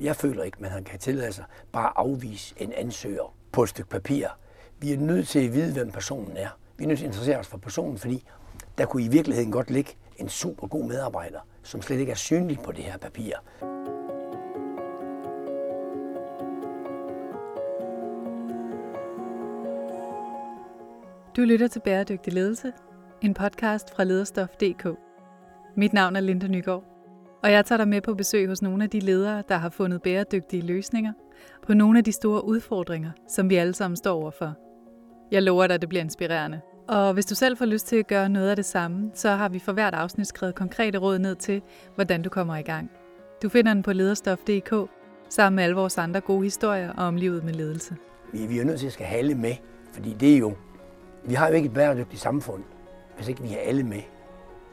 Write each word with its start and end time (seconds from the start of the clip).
Jeg 0.00 0.16
føler 0.16 0.42
ikke, 0.42 0.56
at 0.64 0.72
man 0.72 0.84
kan 0.84 0.98
tillade 0.98 1.32
sig 1.32 1.44
bare 1.72 1.86
at 1.86 1.92
afvise 1.96 2.54
en 2.58 2.72
ansøger 2.72 3.34
på 3.52 3.62
et 3.62 3.68
stykke 3.68 3.90
papir. 3.90 4.26
Vi 4.78 4.92
er 4.92 4.98
nødt 4.98 5.28
til 5.28 5.38
at 5.38 5.52
vide, 5.52 5.72
hvem 5.72 5.90
personen 5.90 6.36
er. 6.36 6.48
Vi 6.76 6.84
er 6.84 6.88
nødt 6.88 6.98
til 6.98 7.06
at 7.06 7.08
interessere 7.08 7.38
os 7.38 7.46
for 7.46 7.58
personen, 7.58 7.98
fordi 7.98 8.24
der 8.78 8.86
kunne 8.86 9.02
i 9.02 9.08
virkeligheden 9.08 9.52
godt 9.52 9.70
ligge 9.70 9.96
en 10.16 10.28
super 10.28 10.66
god 10.66 10.84
medarbejder, 10.84 11.38
som 11.62 11.82
slet 11.82 11.98
ikke 11.98 12.12
er 12.12 12.16
synlig 12.16 12.58
på 12.64 12.72
det 12.72 12.84
her 12.84 12.96
papir. 12.96 13.32
Du 21.36 21.40
lytter 21.40 21.68
til 21.68 21.80
Bæredygtig 21.80 22.32
Ledelse, 22.32 22.72
en 23.20 23.34
podcast 23.34 23.94
fra 23.94 24.04
lederstof.dk. 24.04 24.86
Mit 25.76 25.92
navn 25.92 26.16
er 26.16 26.20
Linda 26.20 26.46
Nygaard, 26.46 26.84
og 27.42 27.52
jeg 27.52 27.66
tager 27.66 27.76
dig 27.76 27.88
med 27.88 28.00
på 28.00 28.14
besøg 28.14 28.48
hos 28.48 28.62
nogle 28.62 28.84
af 28.84 28.90
de 28.90 29.00
ledere, 29.00 29.42
der 29.48 29.56
har 29.56 29.68
fundet 29.68 30.02
bæredygtige 30.02 30.62
løsninger 30.62 31.12
på 31.66 31.74
nogle 31.74 31.98
af 31.98 32.04
de 32.04 32.12
store 32.12 32.44
udfordringer, 32.44 33.10
som 33.28 33.50
vi 33.50 33.56
alle 33.56 33.74
sammen 33.74 33.96
står 33.96 34.20
overfor. 34.20 34.54
Jeg 35.30 35.42
lover 35.42 35.66
dig, 35.66 35.74
at 35.74 35.80
det 35.80 35.88
bliver 35.88 36.02
inspirerende. 36.02 36.60
Og 36.88 37.12
hvis 37.12 37.26
du 37.26 37.34
selv 37.34 37.56
får 37.56 37.64
lyst 37.64 37.86
til 37.86 37.96
at 37.96 38.06
gøre 38.06 38.28
noget 38.28 38.50
af 38.50 38.56
det 38.56 38.64
samme, 38.64 39.10
så 39.14 39.30
har 39.30 39.48
vi 39.48 39.58
for 39.58 39.72
hvert 39.72 39.94
afsnit 39.94 40.26
skrevet 40.26 40.54
konkrete 40.54 40.98
råd 40.98 41.18
ned 41.18 41.36
til, 41.36 41.62
hvordan 41.94 42.22
du 42.22 42.28
kommer 42.28 42.56
i 42.56 42.62
gang. 42.62 42.90
Du 43.42 43.48
finder 43.48 43.74
den 43.74 43.82
på 43.82 43.92
lederstof.dk 43.92 44.90
sammen 45.28 45.56
med 45.56 45.64
alle 45.64 45.76
vores 45.76 45.98
andre 45.98 46.20
gode 46.20 46.42
historier 46.42 46.92
om 46.92 47.16
livet 47.16 47.44
med 47.44 47.52
ledelse. 47.52 47.96
Vi, 48.32 48.46
vi 48.46 48.58
er 48.58 48.64
nødt 48.64 48.78
til 48.78 48.86
at 48.86 48.92
skal 48.92 49.06
have 49.06 49.18
alle 49.18 49.34
med, 49.34 49.54
fordi 49.92 50.16
det 50.20 50.34
er 50.34 50.38
jo, 50.38 50.52
vi 51.24 51.34
har 51.34 51.48
jo 51.48 51.54
ikke 51.54 51.66
et 51.66 51.74
bæredygtigt 51.74 52.22
samfund, 52.22 52.62
hvis 53.16 53.28
ikke 53.28 53.42
vi 53.42 53.48
har 53.48 53.58
alle 53.58 53.82
med. 53.82 54.00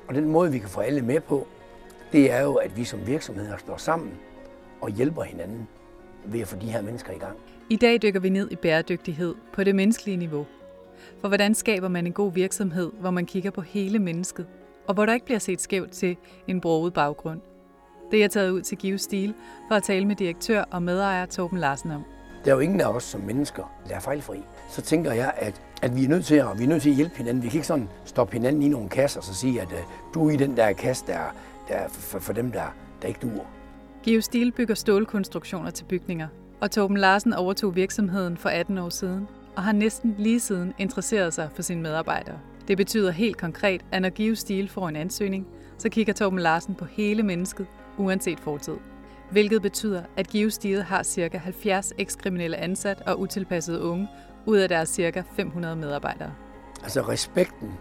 Og 0.08 0.16
den 0.16 0.26
måde, 0.26 0.52
vi 0.52 0.60
kan 0.60 0.70
få 0.70 0.80
alle 0.80 1.02
med 1.02 1.20
på, 1.20 1.48
det 2.12 2.32
er 2.32 2.42
jo, 2.42 2.54
at 2.54 2.78
vi 2.78 2.84
som 2.84 3.08
virksomheder 3.08 3.58
står 3.58 3.78
sammen 3.78 4.12
og 4.82 4.90
hjælper 4.90 5.24
hinanden 5.24 5.68
ved 6.26 6.40
at 6.40 6.48
få 6.48 6.56
de 6.56 6.72
her 6.72 6.82
mennesker 6.82 7.14
i 7.14 7.18
gang. 7.18 7.38
I 7.70 7.76
dag 7.76 8.02
dykker 8.02 8.20
vi 8.20 8.30
ned 8.30 8.52
i 8.52 8.56
bæredygtighed 8.56 9.36
på 9.54 9.64
det 9.64 9.76
menneskelige 9.76 10.18
niveau. 10.18 10.46
For 11.22 11.28
hvordan 11.28 11.56
skaber 11.56 11.88
man 11.88 12.08
en 12.08 12.14
god 12.14 12.34
virksomhed, 12.34 12.92
hvor 13.00 13.12
man 13.12 13.26
kigger 13.26 13.52
på 13.52 13.62
hele 13.62 14.00
mennesket, 14.00 14.46
og 14.88 14.94
hvor 14.94 15.06
der 15.06 15.14
ikke 15.14 15.26
bliver 15.26 15.40
set 15.40 15.62
skævt 15.62 15.92
til 15.92 16.18
en 16.48 16.62
broget 16.62 16.94
baggrund? 16.94 17.42
Det 18.12 18.18
er 18.18 18.24
jeg 18.24 18.32
taget 18.32 18.50
ud 18.50 18.62
til 18.62 18.78
Give 18.78 18.98
Stil 18.98 19.34
for 19.68 19.76
at 19.76 19.84
tale 19.84 20.06
med 20.06 20.16
direktør 20.16 20.64
og 20.72 20.84
medejer 20.84 21.26
Torben 21.26 21.60
Larsen 21.60 21.92
om. 21.92 22.04
Der 22.46 22.52
er 22.52 22.56
jo 22.56 22.62
ingen 22.62 22.82
af 22.82 22.88
os 22.88 23.04
som 23.04 23.22
mennesker, 23.22 23.64
der 23.90 23.96
er 23.96 24.00
fejlfri. 24.00 24.38
Så 24.70 24.82
tænker 24.82 25.14
jeg, 25.14 25.34
at, 25.38 25.62
at 25.82 25.96
vi, 25.96 26.06
er 26.06 26.10
nødt 26.10 26.26
til 26.26 26.36
at, 26.36 26.48
vi 26.58 26.64
er 26.64 26.68
nødt 26.68 26.82
til 26.82 26.90
at 26.90 26.96
hjælpe 26.96 27.18
hinanden. 27.18 27.44
Vi 27.44 27.48
kan 27.48 27.58
ikke 27.58 27.68
sådan 27.68 27.90
stoppe 28.06 28.34
hinanden 28.34 28.64
i 28.64 28.68
nogle 28.68 28.90
kasser 28.90 29.20
og 29.20 29.24
så 29.24 29.34
sige, 29.34 29.62
at 29.62 29.68
uh, 29.68 29.78
du 30.14 30.28
er 30.28 30.32
i 30.32 30.36
den 30.36 30.58
der 30.58 30.74
kasse, 30.74 31.04
der, 31.08 31.36
der 31.68 31.76
er 31.76 31.88
for, 31.90 32.20
for 32.20 32.34
dem, 32.34 32.52
der, 32.52 32.76
der 33.02 33.08
ikke 33.08 33.20
duer. 33.20 33.46
Give 34.04 34.22
Stil 34.22 34.52
bygger 34.52 34.76
stålkonstruktioner 34.76 35.70
til 35.70 35.84
bygninger, 35.84 36.28
og 36.62 36.72
Torben 36.72 36.98
Larsen 36.98 37.34
overtog 37.34 37.76
virksomheden 37.76 38.38
for 38.38 38.50
18 38.50 38.78
år 38.78 38.90
siden 38.90 39.28
og 39.56 39.64
har 39.64 39.72
næsten 39.72 40.16
lige 40.18 40.40
siden 40.40 40.74
interesseret 40.78 41.34
sig 41.34 41.50
for 41.56 41.62
sine 41.62 41.82
medarbejdere. 41.82 42.40
Det 42.68 42.78
betyder 42.78 43.12
helt 43.12 43.38
konkret, 43.38 43.86
at 43.92 44.02
når 44.02 44.10
Give 44.10 44.36
Stil 44.36 44.70
får 44.70 44.90
en 44.90 44.96
ansøgning, 44.96 45.48
så 45.78 45.90
kigger 45.90 46.14
Torben 46.14 46.40
Larsen 46.40 46.76
på 46.76 46.86
hele 46.86 47.24
mennesket, 47.24 47.68
uanset 47.98 48.40
fortid. 48.40 48.78
Hvilket 49.32 49.62
betyder, 49.62 50.04
at 50.18 50.28
Give 50.28 50.52
Stil 50.52 50.84
har 50.84 51.04
ca. 51.04 51.38
70 51.38 51.94
ekskriminelle 51.98 52.58
ansat 52.58 53.02
og 53.06 53.20
utilpassede 53.20 53.82
unge, 53.82 54.08
ud 54.46 54.58
af 54.58 54.70
deres 54.70 54.90
ca. 54.90 55.24
500 55.36 55.76
medarbejdere. 55.76 56.34
Altså 56.84 57.02
respekten 57.02 57.74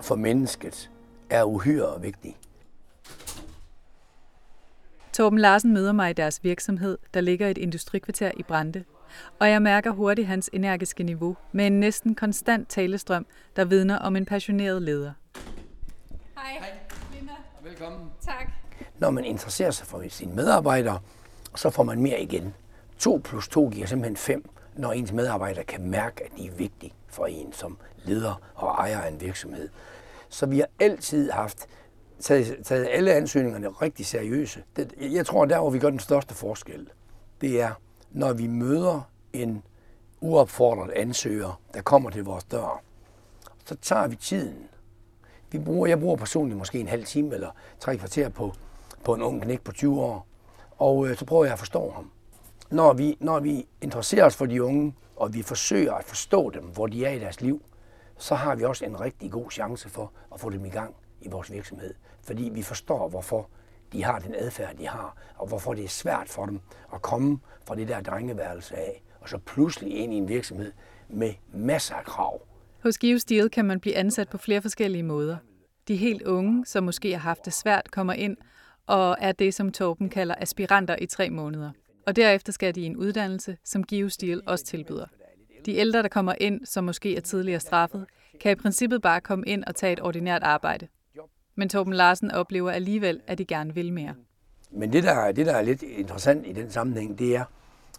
for 0.00 0.14
mennesket 0.14 0.90
er 1.30 1.44
uhyre 1.44 2.02
vigtig. 2.02 2.36
Torben 5.14 5.38
Larsen 5.38 5.72
møder 5.72 5.92
mig 5.92 6.10
i 6.10 6.12
deres 6.12 6.44
virksomhed, 6.44 6.98
der 7.14 7.20
ligger 7.20 7.46
i 7.46 7.50
et 7.50 7.58
industrikvarter 7.58 8.30
i 8.36 8.42
Brande. 8.42 8.84
Og 9.38 9.50
jeg 9.50 9.62
mærker 9.62 9.90
hurtigt 9.90 10.28
hans 10.28 10.50
energiske 10.52 11.02
niveau 11.02 11.36
med 11.52 11.66
en 11.66 11.80
næsten 11.80 12.14
konstant 12.14 12.68
talestrøm, 12.68 13.26
der 13.56 13.64
vidner 13.64 13.98
om 13.98 14.16
en 14.16 14.24
passioneret 14.26 14.82
leder. 14.82 15.12
Hej, 16.36 16.52
Hej. 16.58 16.68
Linda. 17.14 17.32
Velkommen. 17.62 18.10
Tak. 18.26 18.50
Når 18.98 19.10
man 19.10 19.24
interesserer 19.24 19.70
sig 19.70 19.86
for 19.86 20.04
sine 20.08 20.34
medarbejdere, 20.34 20.98
så 21.56 21.70
får 21.70 21.82
man 21.82 22.00
mere 22.00 22.22
igen. 22.22 22.54
2 22.98 23.20
plus 23.24 23.48
2 23.48 23.68
giver 23.68 23.86
simpelthen 23.86 24.16
5, 24.16 24.50
når 24.76 24.92
ens 24.92 25.12
medarbejdere 25.12 25.64
kan 25.64 25.90
mærke, 25.90 26.24
at 26.24 26.30
de 26.36 26.46
er 26.46 26.52
vigtige 26.52 26.92
for 27.08 27.26
en 27.26 27.52
som 27.52 27.78
leder 28.04 28.40
og 28.54 28.68
ejer 28.68 28.98
af 28.98 29.08
en 29.08 29.20
virksomhed. 29.20 29.68
Så 30.28 30.46
vi 30.46 30.58
har 30.58 30.68
altid 30.80 31.30
haft 31.30 31.66
taget, 32.24 32.58
taget 32.64 32.88
alle 32.90 33.12
ansøgningerne 33.12 33.68
rigtig 33.68 34.06
seriøse. 34.06 34.62
Det, 34.76 34.94
jeg 35.00 35.26
tror, 35.26 35.44
der 35.44 35.60
hvor 35.60 35.70
vi 35.70 35.78
gør 35.78 35.90
den 35.90 35.98
største 35.98 36.34
forskel, 36.34 36.88
det 37.40 37.60
er, 37.60 37.70
når 38.10 38.32
vi 38.32 38.46
møder 38.46 39.10
en 39.32 39.62
uopfordret 40.20 40.90
ansøger, 40.90 41.60
der 41.74 41.82
kommer 41.82 42.10
til 42.10 42.24
vores 42.24 42.44
dør, 42.44 42.82
så 43.64 43.76
tager 43.76 44.06
vi 44.06 44.16
tiden. 44.16 44.68
Vi 45.50 45.58
bruger, 45.58 45.86
jeg 45.86 46.00
bruger 46.00 46.16
personligt 46.16 46.58
måske 46.58 46.80
en 46.80 46.88
halv 46.88 47.04
time 47.04 47.34
eller 47.34 47.50
tre 47.80 47.96
kvarter 47.96 48.28
på, 48.28 48.52
på 49.04 49.14
en 49.14 49.22
ung 49.22 49.42
knæk 49.42 49.60
på 49.60 49.72
20 49.72 50.00
år, 50.00 50.26
og 50.78 51.08
øh, 51.08 51.16
så 51.16 51.24
prøver 51.24 51.44
jeg 51.44 51.52
at 51.52 51.58
forstå 51.58 51.90
ham. 51.90 52.10
Når 52.70 52.92
vi, 52.92 53.16
når 53.20 53.40
vi 53.40 53.68
interesserer 53.80 54.24
os 54.24 54.36
for 54.36 54.46
de 54.46 54.62
unge, 54.62 54.94
og 55.16 55.34
vi 55.34 55.42
forsøger 55.42 55.94
at 55.94 56.04
forstå 56.04 56.50
dem, 56.50 56.62
hvor 56.64 56.86
de 56.86 57.04
er 57.04 57.10
i 57.10 57.18
deres 57.18 57.40
liv, 57.40 57.62
så 58.18 58.34
har 58.34 58.54
vi 58.54 58.64
også 58.64 58.84
en 58.84 59.00
rigtig 59.00 59.30
god 59.30 59.50
chance 59.50 59.88
for 59.88 60.12
at 60.34 60.40
få 60.40 60.50
dem 60.50 60.64
i 60.64 60.68
gang 60.68 60.94
i 61.24 61.28
vores 61.28 61.52
virksomhed. 61.52 61.94
Fordi 62.26 62.50
vi 62.54 62.62
forstår, 62.62 63.08
hvorfor 63.08 63.48
de 63.92 64.04
har 64.04 64.18
den 64.18 64.34
adfærd, 64.34 64.76
de 64.76 64.88
har, 64.88 65.16
og 65.36 65.48
hvorfor 65.48 65.74
det 65.74 65.84
er 65.84 65.88
svært 65.88 66.28
for 66.28 66.46
dem 66.46 66.60
at 66.94 67.02
komme 67.02 67.38
fra 67.66 67.74
det 67.74 67.88
der 67.88 68.00
drengeværelse 68.00 68.76
af, 68.76 69.02
og 69.20 69.28
så 69.28 69.38
pludselig 69.38 69.96
ind 69.96 70.14
i 70.14 70.16
en 70.16 70.28
virksomhed 70.28 70.72
med 71.08 71.34
masser 71.52 71.94
af 71.94 72.04
krav. 72.04 72.40
Hos 72.82 72.98
Give 72.98 73.18
Steel 73.18 73.50
kan 73.50 73.64
man 73.64 73.80
blive 73.80 73.96
ansat 73.96 74.28
på 74.28 74.38
flere 74.38 74.62
forskellige 74.62 75.02
måder. 75.02 75.36
De 75.88 75.96
helt 75.96 76.22
unge, 76.22 76.66
som 76.66 76.84
måske 76.84 77.10
har 77.12 77.18
haft 77.18 77.44
det 77.44 77.52
svært, 77.52 77.90
kommer 77.90 78.12
ind 78.12 78.36
og 78.86 79.16
er 79.20 79.32
det, 79.32 79.54
som 79.54 79.72
Torben 79.72 80.08
kalder 80.08 80.34
aspiranter 80.38 80.96
i 81.00 81.06
tre 81.06 81.30
måneder. 81.30 81.70
Og 82.06 82.16
derefter 82.16 82.52
skal 82.52 82.74
de 82.74 82.80
i 82.80 82.84
en 82.84 82.96
uddannelse, 82.96 83.56
som 83.64 83.84
Give 83.84 84.10
Steel 84.10 84.42
også 84.46 84.64
tilbyder. 84.64 85.06
De 85.66 85.74
ældre, 85.74 86.02
der 86.02 86.08
kommer 86.08 86.34
ind, 86.40 86.66
som 86.66 86.84
måske 86.84 87.16
er 87.16 87.20
tidligere 87.20 87.60
straffet, 87.60 88.06
kan 88.40 88.52
i 88.52 88.54
princippet 88.54 89.02
bare 89.02 89.20
komme 89.20 89.44
ind 89.46 89.64
og 89.64 89.74
tage 89.74 89.92
et 89.92 90.02
ordinært 90.02 90.42
arbejde. 90.42 90.88
Men 91.54 91.68
Torben 91.68 91.92
Larsen 91.92 92.30
oplever 92.30 92.70
alligevel, 92.70 93.20
at 93.26 93.38
de 93.38 93.44
gerne 93.44 93.74
vil 93.74 93.92
mere. 93.92 94.14
Men 94.70 94.92
det 94.92 95.02
der, 95.02 95.32
det, 95.32 95.46
der 95.46 95.52
er 95.52 95.62
lidt 95.62 95.82
interessant 95.82 96.46
i 96.46 96.52
den 96.52 96.70
sammenhæng, 96.70 97.18
det 97.18 97.36
er, 97.36 97.44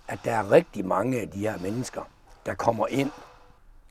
at 0.08 0.20
der 0.26 0.32
er 0.32 0.52
rigtig 0.52 0.86
mange 0.86 1.22
af 1.22 1.30
de 1.30 1.40
her 1.40 1.58
mennesker, 1.58 2.10
der 2.46 2.54
kommer 2.54 2.88
ind, 2.88 3.12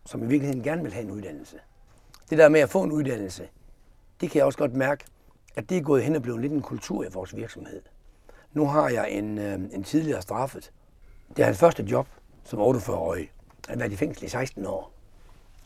som 0.06 0.22
i 0.22 0.26
virkeligheden 0.26 0.62
gerne 0.62 0.82
vil 0.82 0.92
have 0.92 1.04
en 1.04 1.10
uddannelse. 1.10 1.56
Det 2.30 2.38
der 2.38 2.48
med 2.48 2.60
at 2.60 2.70
få 2.70 2.82
en 2.82 2.92
uddannelse, 2.92 3.48
det 4.20 4.30
kan 4.30 4.38
jeg 4.38 4.46
også 4.46 4.58
godt 4.58 4.74
mærke, 4.74 5.04
at 5.54 5.68
det 5.70 5.76
er 5.76 5.82
gået 5.82 6.02
hen 6.02 6.16
og 6.16 6.22
blevet 6.22 6.40
lidt 6.40 6.52
en 6.52 6.62
kultur 6.62 7.04
i 7.04 7.08
vores 7.12 7.36
virksomhed. 7.36 7.82
Nu 8.52 8.66
har 8.66 8.88
jeg 8.88 9.10
en, 9.10 9.38
øh, 9.38 9.54
en 9.54 9.84
tidligere 9.84 10.22
straffet. 10.22 10.70
Det 11.28 11.38
er 11.38 11.46
hans 11.46 11.58
første 11.58 11.82
job 11.82 12.08
som 12.44 12.60
48-årig. 12.60 13.30
Han 13.68 13.78
har 13.78 13.78
været 13.78 13.92
i 13.92 13.96
fængsel 13.96 14.24
i 14.24 14.28
16 14.28 14.66
år. 14.66 14.92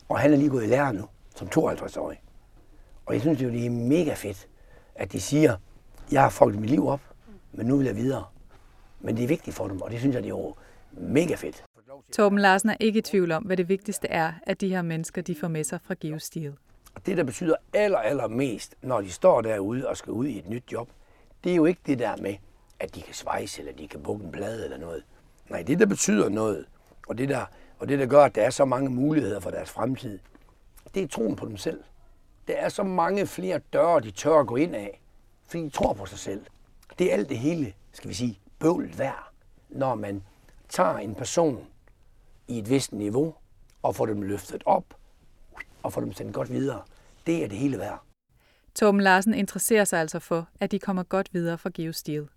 Og 0.09 0.19
han 0.19 0.33
er 0.33 0.37
lige 0.37 0.49
gået 0.49 0.63
i 0.63 0.67
lære 0.67 0.93
nu, 0.93 1.05
som 1.35 1.47
52-årig. 1.47 2.21
Og 3.09 3.15
jeg 3.15 3.21
synes 3.21 3.41
jo, 3.41 3.49
det 3.49 3.65
er 3.65 3.69
mega 3.69 4.13
fedt, 4.13 4.47
at 4.95 5.11
de 5.11 5.21
siger, 5.21 5.55
jeg 6.11 6.21
har 6.21 6.29
fucket 6.29 6.59
mit 6.59 6.69
liv 6.69 6.87
op, 6.87 7.01
men 7.51 7.65
nu 7.65 7.77
vil 7.77 7.85
jeg 7.85 7.95
videre. 7.95 8.25
Men 8.99 9.17
det 9.17 9.23
er 9.23 9.27
vigtigt 9.27 9.55
for 9.55 9.67
dem, 9.67 9.81
og 9.81 9.91
det 9.91 9.99
synes 9.99 10.13
jeg, 10.15 10.23
det 10.23 10.29
er 10.29 10.37
jo 10.37 10.55
mega 10.91 11.35
fedt. 11.35 11.63
Torben 12.11 12.39
Larsen 12.39 12.69
er 12.69 12.75
ikke 12.79 12.99
i 12.99 13.01
tvivl 13.01 13.31
om, 13.31 13.43
hvad 13.43 13.57
det 13.57 13.69
vigtigste 13.69 14.07
er, 14.07 14.33
at 14.43 14.61
de 14.61 14.69
her 14.69 14.81
mennesker 14.81 15.21
de 15.21 15.35
får 15.35 15.47
med 15.47 15.63
sig 15.63 15.79
fra. 15.81 15.95
Og 16.95 17.05
det, 17.05 17.17
der 17.17 17.23
betyder 17.23 17.55
aller, 17.73 17.97
aller 17.97 18.27
mest, 18.27 18.75
når 18.81 19.01
de 19.01 19.11
står 19.11 19.41
derude 19.41 19.87
og 19.87 19.97
skal 19.97 20.11
ud 20.11 20.25
i 20.25 20.39
et 20.39 20.49
nyt 20.49 20.63
job, 20.71 20.89
det 21.43 21.51
er 21.51 21.55
jo 21.55 21.65
ikke 21.65 21.81
det 21.85 21.99
der 21.99 22.17
med, 22.17 22.35
at 22.79 22.95
de 22.95 23.01
kan 23.01 23.13
svejse, 23.13 23.59
eller 23.59 23.73
de 23.73 23.87
kan 23.87 24.03
bukke 24.03 24.25
en 24.25 24.31
plade 24.31 24.63
eller 24.63 24.77
noget. 24.77 25.03
Nej, 25.49 25.61
det, 25.61 25.79
der 25.79 25.85
betyder 25.85 26.29
noget, 26.29 26.65
og 27.07 27.17
det, 27.17 27.29
der, 27.29 27.45
og 27.79 27.89
det, 27.89 27.99
der 27.99 28.05
gør, 28.05 28.23
at 28.23 28.35
der 28.35 28.41
er 28.41 28.49
så 28.49 28.65
mange 28.65 28.89
muligheder 28.89 29.39
for 29.39 29.49
deres 29.49 29.69
fremtid, 29.69 30.19
det 30.93 31.03
er 31.03 31.07
troen 31.07 31.35
på 31.35 31.45
dem 31.45 31.57
selv. 31.57 31.79
Der 32.49 32.55
er 32.55 32.69
så 32.69 32.83
mange 32.83 33.27
flere 33.27 33.59
døre, 33.73 34.01
de 34.01 34.11
tør 34.11 34.39
at 34.39 34.47
gå 34.47 34.55
ind 34.55 34.75
af, 34.75 35.01
fordi 35.47 35.63
de 35.63 35.69
tror 35.69 35.93
på 35.93 36.05
sig 36.05 36.19
selv. 36.19 36.45
Det 36.99 37.09
er 37.09 37.13
alt 37.13 37.29
det 37.29 37.37
hele, 37.37 37.73
skal 37.91 38.09
vi 38.09 38.13
sige, 38.13 38.39
bøvlet 38.59 38.99
værd, 38.99 39.31
når 39.69 39.95
man 39.95 40.23
tager 40.69 40.97
en 40.97 41.15
person 41.15 41.67
i 42.47 42.59
et 42.59 42.69
vist 42.69 42.91
niveau 42.93 43.35
og 43.81 43.95
får 43.95 44.05
dem 44.05 44.21
løftet 44.21 44.63
op 44.65 44.83
og 45.83 45.93
får 45.93 46.01
dem 46.01 46.13
sendt 46.13 46.33
godt 46.33 46.51
videre. 46.51 46.81
Det 47.25 47.43
er 47.43 47.47
det 47.47 47.57
hele 47.57 47.77
værd. 47.77 48.03
Torben 48.75 49.01
Larsen 49.01 49.33
interesserer 49.33 49.85
sig 49.85 49.99
altså 49.99 50.19
for, 50.19 50.47
at 50.59 50.71
de 50.71 50.79
kommer 50.79 51.03
godt 51.03 51.33
videre 51.33 51.57
fra 51.57 51.69
GeoSteel, 51.73 51.93
Steel, 51.93 52.27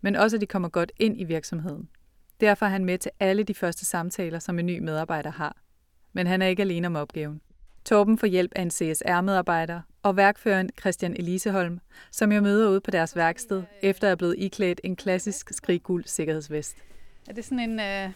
men 0.00 0.16
også 0.16 0.36
at 0.36 0.40
de 0.40 0.46
kommer 0.46 0.68
godt 0.68 0.92
ind 0.98 1.20
i 1.20 1.24
virksomheden. 1.24 1.88
Derfor 2.40 2.66
er 2.66 2.70
han 2.70 2.84
med 2.84 2.98
til 2.98 3.10
alle 3.20 3.44
de 3.44 3.54
første 3.54 3.84
samtaler, 3.84 4.38
som 4.38 4.58
en 4.58 4.66
ny 4.66 4.78
medarbejder 4.78 5.30
har. 5.30 5.56
Men 6.12 6.26
han 6.26 6.42
er 6.42 6.46
ikke 6.46 6.62
alene 6.62 6.86
om 6.86 6.96
opgaven. 6.96 7.40
Torben 7.84 8.18
får 8.18 8.26
hjælp 8.26 8.52
af 8.56 8.62
en 8.62 8.70
CSR-medarbejder 8.70 9.80
og 10.02 10.16
værkføreren 10.16 10.70
Christian 10.80 11.16
Eliseholm, 11.18 11.80
som 12.12 12.32
jeg 12.32 12.42
møder 12.42 12.68
ude 12.68 12.80
på 12.80 12.90
deres 12.90 13.16
værksted, 13.16 13.62
efter 13.82 14.06
at 14.06 14.10
have 14.10 14.16
blevet 14.16 14.34
iklædt 14.38 14.80
en 14.84 14.96
klassisk 14.96 15.50
skrigguld 15.54 16.04
sikkerhedsvest. 16.06 16.74
Er 17.28 17.32
det 17.32 17.44
sådan 17.44 17.58
en 17.60 17.80
øh, 17.80 18.10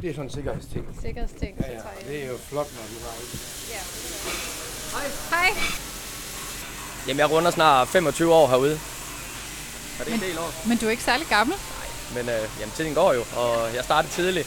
Det 0.00 0.10
er 0.10 0.14
sådan 0.14 0.24
en 0.24 0.30
sikkerhedsting. 0.30 0.86
sikkerhedsting? 1.02 1.56
Ja, 1.60 1.72
ja. 1.72 1.78
Det 2.08 2.24
er 2.24 2.28
jo 2.28 2.36
flot, 2.36 2.66
når 2.74 2.82
du 2.82 3.04
har 3.04 3.14
Ja. 3.74 3.80
Hej. 5.30 5.50
Jamen, 7.08 7.18
jeg 7.20 7.30
runder 7.30 7.50
snart 7.50 7.88
25 7.88 8.34
år 8.34 8.48
herude. 8.48 8.78
Så 9.98 10.04
det 10.04 10.10
er 10.10 10.14
en 10.14 10.20
del 10.20 10.38
år. 10.38 10.68
Men 10.68 10.78
du 10.78 10.86
er 10.86 10.90
ikke 10.90 11.02
særlig 11.02 11.26
gammel. 11.26 11.56
Men 12.14 12.28
øh, 12.28 12.42
jamen, 12.60 12.72
tiden 12.76 12.94
går 12.94 13.12
jo, 13.14 13.20
og 13.36 13.74
jeg 13.76 13.84
startede 13.84 14.12
tidligt. 14.12 14.46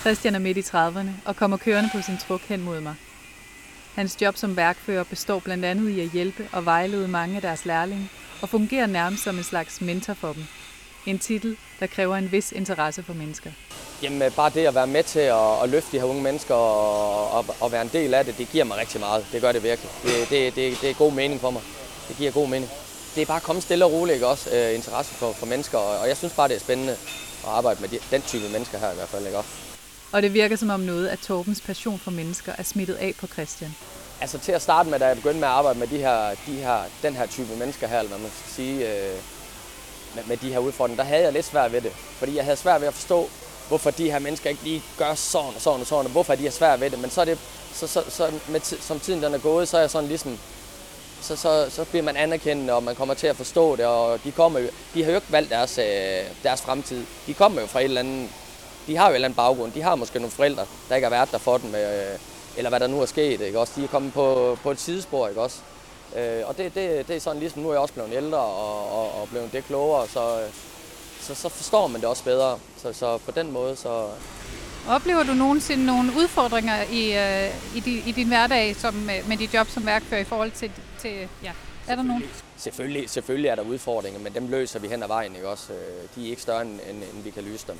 Christian 0.00 0.34
er 0.34 0.38
midt 0.38 0.56
i 0.56 0.60
30'erne 0.60 1.10
og 1.24 1.36
kommer 1.36 1.56
kørende 1.56 1.90
på 1.94 2.02
sin 2.02 2.16
truk 2.18 2.40
hen 2.40 2.62
mod 2.62 2.80
mig. 2.80 2.94
Hans 3.96 4.16
job 4.22 4.36
som 4.36 4.56
værkfører 4.56 5.04
består 5.04 5.38
blandt 5.38 5.64
andet 5.64 5.90
i 5.90 6.00
at 6.00 6.10
hjælpe 6.12 6.48
og 6.52 6.64
vejlede 6.64 7.08
mange 7.08 7.36
af 7.36 7.42
deres 7.42 7.64
lærlinge 7.64 8.08
og 8.42 8.48
fungerer 8.48 8.86
nærmest 8.86 9.22
som 9.22 9.38
en 9.38 9.44
slags 9.44 9.80
mentor 9.80 10.14
for 10.14 10.32
dem. 10.32 10.44
En 11.06 11.18
titel, 11.18 11.56
der 11.80 11.86
kræver 11.86 12.16
en 12.16 12.32
vis 12.32 12.52
interesse 12.52 13.02
for 13.02 13.14
mennesker. 13.14 13.50
Jamen, 14.02 14.22
øh, 14.22 14.32
bare 14.36 14.50
det 14.50 14.66
at 14.66 14.74
være 14.74 14.86
med 14.86 15.02
til 15.02 15.18
at, 15.20 15.62
at 15.62 15.68
løfte 15.68 15.92
de 15.92 15.98
her 15.98 16.06
unge 16.06 16.22
mennesker 16.22 16.54
og, 16.54 17.30
og, 17.30 17.44
og 17.60 17.72
være 17.72 17.82
en 17.82 17.90
del 17.92 18.14
af 18.14 18.24
det, 18.24 18.38
det 18.38 18.48
giver 18.52 18.64
mig 18.64 18.76
rigtig 18.76 19.00
meget. 19.00 19.26
Det 19.32 19.40
gør 19.40 19.52
det 19.52 19.62
virkelig. 19.62 19.90
Det, 20.02 20.30
det, 20.30 20.54
det, 20.54 20.78
det 20.80 20.90
er 20.90 20.94
god 20.94 21.12
mening 21.12 21.40
for 21.40 21.50
mig. 21.50 21.62
Det 22.08 22.16
giver 22.16 22.30
god 22.30 22.48
mening. 22.48 22.70
Det 23.14 23.22
er 23.22 23.26
bare 23.26 23.36
at 23.36 23.42
komme 23.42 23.62
stille 23.62 23.84
og 23.84 23.92
roligt, 23.92 24.14
ikke 24.14 24.26
også? 24.26 24.50
Øh, 24.50 24.74
interesse 24.74 25.14
for, 25.14 25.32
for 25.32 25.46
mennesker, 25.46 25.78
og, 25.78 25.98
og 25.98 26.08
jeg 26.08 26.16
synes 26.16 26.32
bare, 26.32 26.48
det 26.48 26.56
er 26.56 26.60
spændende 26.60 26.92
at 27.44 27.48
arbejde 27.48 27.80
med 27.80 27.88
de, 27.88 27.98
den 28.10 28.22
type 28.22 28.48
mennesker 28.48 28.78
her 28.78 28.92
i 28.92 28.94
hvert 28.94 29.08
fald, 29.08 29.26
ikke 29.26 29.38
også? 29.38 29.50
Og 30.12 30.22
det 30.22 30.34
virker 30.34 30.56
som 30.56 30.70
om 30.70 30.80
noget 30.80 31.06
af 31.06 31.18
Torbens 31.18 31.60
passion 31.60 31.98
for 31.98 32.10
mennesker 32.10 32.52
er 32.58 32.62
smittet 32.62 32.94
af 32.94 33.14
på 33.20 33.26
Christian. 33.26 33.74
Altså 34.20 34.38
til 34.38 34.52
at 34.52 34.62
starte 34.62 34.90
med, 34.90 34.98
da 34.98 35.06
jeg 35.06 35.16
begyndte 35.16 35.40
med 35.40 35.48
at 35.48 35.54
arbejde 35.54 35.78
med 35.78 35.86
de 35.86 35.98
her, 35.98 36.30
de 36.46 36.52
her, 36.52 36.78
den 37.02 37.16
her 37.16 37.26
type 37.26 37.56
mennesker 37.56 37.86
her, 37.86 37.98
eller 37.98 38.08
hvad 38.08 38.18
man 38.18 38.30
skal 38.38 38.52
sige, 38.52 38.92
øh, 38.92 39.16
med, 40.14 40.24
med 40.24 40.36
de 40.36 40.52
her 40.52 40.58
udfordringer, 40.58 41.02
der 41.02 41.08
havde 41.08 41.22
jeg 41.22 41.32
lidt 41.32 41.46
svært 41.46 41.72
ved 41.72 41.80
det. 41.80 41.92
Fordi 41.92 42.36
jeg 42.36 42.44
havde 42.44 42.56
svært 42.56 42.80
ved 42.80 42.88
at 42.88 42.94
forstå, 42.94 43.28
hvorfor 43.68 43.90
de 43.90 44.10
her 44.10 44.18
mennesker 44.18 44.50
ikke 44.50 44.62
lige 44.64 44.82
gør 44.98 45.14
sådan 45.14 45.54
og 45.54 45.60
sådan 45.60 45.80
og 45.80 45.86
sådan, 45.86 46.04
og 46.04 46.10
hvorfor 46.10 46.34
de 46.34 46.42
har 46.42 46.50
svært 46.50 46.80
ved 46.80 46.90
det. 46.90 46.98
Men 46.98 47.10
så 47.10 47.20
er 47.20 47.24
det, 47.24 47.38
så, 47.74 47.86
så, 47.86 48.02
så 48.08 48.32
med, 48.48 48.60
som 48.60 49.00
tiden 49.00 49.22
den 49.22 49.34
er 49.34 49.38
gået, 49.38 49.68
så 49.68 49.76
er 49.76 49.80
jeg 49.80 49.90
sådan 49.90 50.08
ligesom, 50.08 50.38
så, 51.20 51.36
så, 51.36 51.66
så 51.70 51.84
bliver 51.84 52.02
man 52.02 52.16
anerkendende, 52.16 52.72
og 52.72 52.82
man 52.82 52.94
kommer 52.94 53.14
til 53.14 53.26
at 53.26 53.36
forstå 53.36 53.76
det, 53.76 53.84
og 53.86 54.24
de, 54.24 54.32
kommer 54.32 54.60
jo, 54.60 54.68
de 54.94 55.04
har 55.04 55.10
jo 55.10 55.16
ikke 55.16 55.32
valgt 55.32 55.50
deres, 55.50 55.78
øh, 55.78 56.24
deres 56.42 56.62
fremtid. 56.62 57.04
De 57.26 57.34
kommer 57.34 57.60
jo 57.60 57.66
fra 57.66 57.80
et 57.80 57.84
eller 57.84 58.00
andet, 58.00 58.28
de 58.86 58.96
har 58.96 59.04
jo 59.04 59.10
en 59.10 59.14
eller 59.14 59.28
anden 59.28 59.36
baggrund. 59.36 59.72
De 59.72 59.82
har 59.82 59.94
måske 59.94 60.18
nogle 60.18 60.30
forældre, 60.30 60.66
der 60.88 60.94
ikke 60.94 61.04
har 61.06 61.10
været 61.10 61.32
der 61.32 61.38
for 61.38 61.58
dem, 61.58 61.74
øh, 61.74 62.18
eller 62.56 62.68
hvad 62.68 62.80
der 62.80 62.86
nu 62.86 63.00
er 63.00 63.06
sket, 63.06 63.40
ikke 63.40 63.60
også? 63.60 63.72
De 63.76 63.84
er 63.84 63.88
kommet 63.88 64.12
på, 64.12 64.58
på 64.62 64.70
et 64.70 64.80
sidespor, 64.80 65.28
ikke 65.28 65.40
også? 65.40 65.58
Øh, 66.16 66.42
og 66.44 66.58
det, 66.58 66.74
det, 66.74 67.08
det 67.08 67.16
er 67.16 67.20
sådan 67.20 67.40
ligesom, 67.40 67.62
nu 67.62 67.68
er 67.68 67.72
jeg 67.72 67.80
også 67.80 67.94
blevet 67.94 68.12
ældre 68.12 68.38
og, 68.38 68.92
og, 68.92 69.20
og 69.20 69.28
blevet 69.28 69.52
det 69.52 69.64
klogere, 69.64 70.08
så, 70.08 70.40
så, 71.20 71.34
så 71.34 71.48
forstår 71.48 71.86
man 71.86 72.00
det 72.00 72.08
også 72.08 72.24
bedre. 72.24 72.58
Så, 72.76 72.92
så 72.92 73.18
på 73.18 73.30
den 73.30 73.52
måde, 73.52 73.76
så, 73.76 74.08
Oplever 74.88 75.22
du 75.22 75.34
nogensinde 75.34 75.86
nogle 75.86 76.12
udfordringer 76.18 76.82
i, 76.82 77.16
øh, 77.16 77.76
i, 77.76 77.80
di, 77.80 78.02
i 78.08 78.12
din 78.12 78.28
hverdag 78.28 78.76
som, 78.76 79.10
øh, 79.10 79.28
med 79.28 79.36
dit 79.36 79.54
job 79.54 79.68
som 79.68 79.86
værkfører 79.86 80.20
i 80.20 80.24
forhold 80.24 80.50
til, 80.50 80.70
til 80.98 81.28
ja, 81.42 81.52
er 81.88 81.94
der 81.96 82.02
nogen? 82.02 82.24
Selvfølgelig, 82.56 83.10
selvfølgelig 83.10 83.48
er 83.48 83.54
der 83.54 83.62
udfordringer, 83.62 84.20
men 84.20 84.34
dem 84.34 84.48
løser 84.48 84.78
vi 84.78 84.88
hen 84.88 85.02
ad 85.02 85.08
vejen, 85.08 85.34
ikke 85.36 85.48
også? 85.48 85.72
Øh, 85.72 85.78
De 86.16 86.26
er 86.26 86.30
ikke 86.30 86.42
større, 86.42 86.62
end, 86.62 86.70
end 86.90 86.96
end 87.14 87.22
vi 87.24 87.30
kan 87.30 87.42
løse 87.44 87.64
dem. 87.66 87.78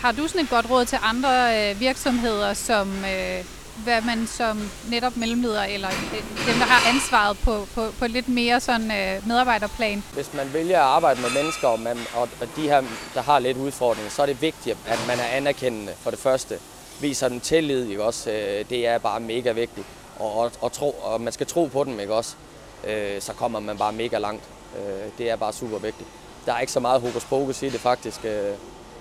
Har 0.00 0.12
du 0.12 0.28
sådan 0.28 0.40
et 0.40 0.50
godt 0.50 0.70
råd 0.70 0.84
til 0.84 0.98
andre 1.02 1.30
øh, 1.70 1.80
virksomheder, 1.80 2.54
som 2.54 3.04
øh, 3.04 3.44
hvad 3.84 4.00
man 4.02 4.26
som 4.26 4.70
netop 4.90 5.16
mellemleder 5.16 5.62
eller 5.64 5.88
øh, 5.88 6.12
dem, 6.46 6.54
der 6.58 6.64
har 6.66 6.90
ansvaret 6.94 7.38
på, 7.38 7.66
på, 7.74 7.86
på 7.98 8.06
lidt 8.06 8.28
mere 8.28 8.60
sådan 8.60 8.90
øh, 8.90 9.26
medarbejderplan? 9.28 10.02
Hvis 10.12 10.34
man 10.34 10.52
vælger 10.52 10.78
at 10.78 10.84
arbejde 10.84 11.20
med 11.20 11.30
mennesker, 11.30 11.68
og, 11.68 11.80
man, 11.80 11.98
og 12.14 12.28
og 12.40 12.48
de 12.56 12.62
her, 12.62 12.82
der 13.14 13.22
har 13.22 13.38
lidt 13.38 13.56
udfordringer, 13.56 14.10
så 14.10 14.22
er 14.22 14.26
det 14.26 14.42
vigtigt, 14.42 14.78
at 14.86 14.98
man 15.08 15.18
er 15.18 15.24
anerkendende 15.24 15.92
for 16.00 16.10
det 16.10 16.18
første. 16.18 16.58
Viser 17.00 17.28
dem 17.28 17.40
tillid, 17.40 17.86
ikke 17.90 18.04
også? 18.04 18.30
Øh, 18.30 18.64
Det 18.70 18.86
er 18.86 18.98
bare 18.98 19.20
mega 19.20 19.52
vigtigt. 19.52 19.86
Og, 20.18 20.38
og, 20.38 20.52
og, 20.60 20.72
tro, 20.72 20.90
og 20.90 21.20
man 21.20 21.32
skal 21.32 21.46
tro 21.46 21.66
på 21.66 21.84
dem, 21.84 22.00
ikke 22.00 22.14
også? 22.14 22.34
Øh, 22.88 23.20
Så 23.20 23.32
kommer 23.32 23.60
man 23.60 23.78
bare 23.78 23.92
mega 23.92 24.18
langt. 24.18 24.48
Øh, 24.78 25.10
Det 25.18 25.30
er 25.30 25.36
bare 25.36 25.52
super 25.52 25.78
vigtigt. 25.78 26.08
Der 26.46 26.52
er 26.54 26.60
ikke 26.60 26.72
så 26.72 26.80
meget 26.80 27.00
hokus 27.00 27.24
pokus 27.24 27.62
i 27.62 27.68
det 27.68 27.80
faktisk. 27.80 28.24
Øh, 28.24 28.52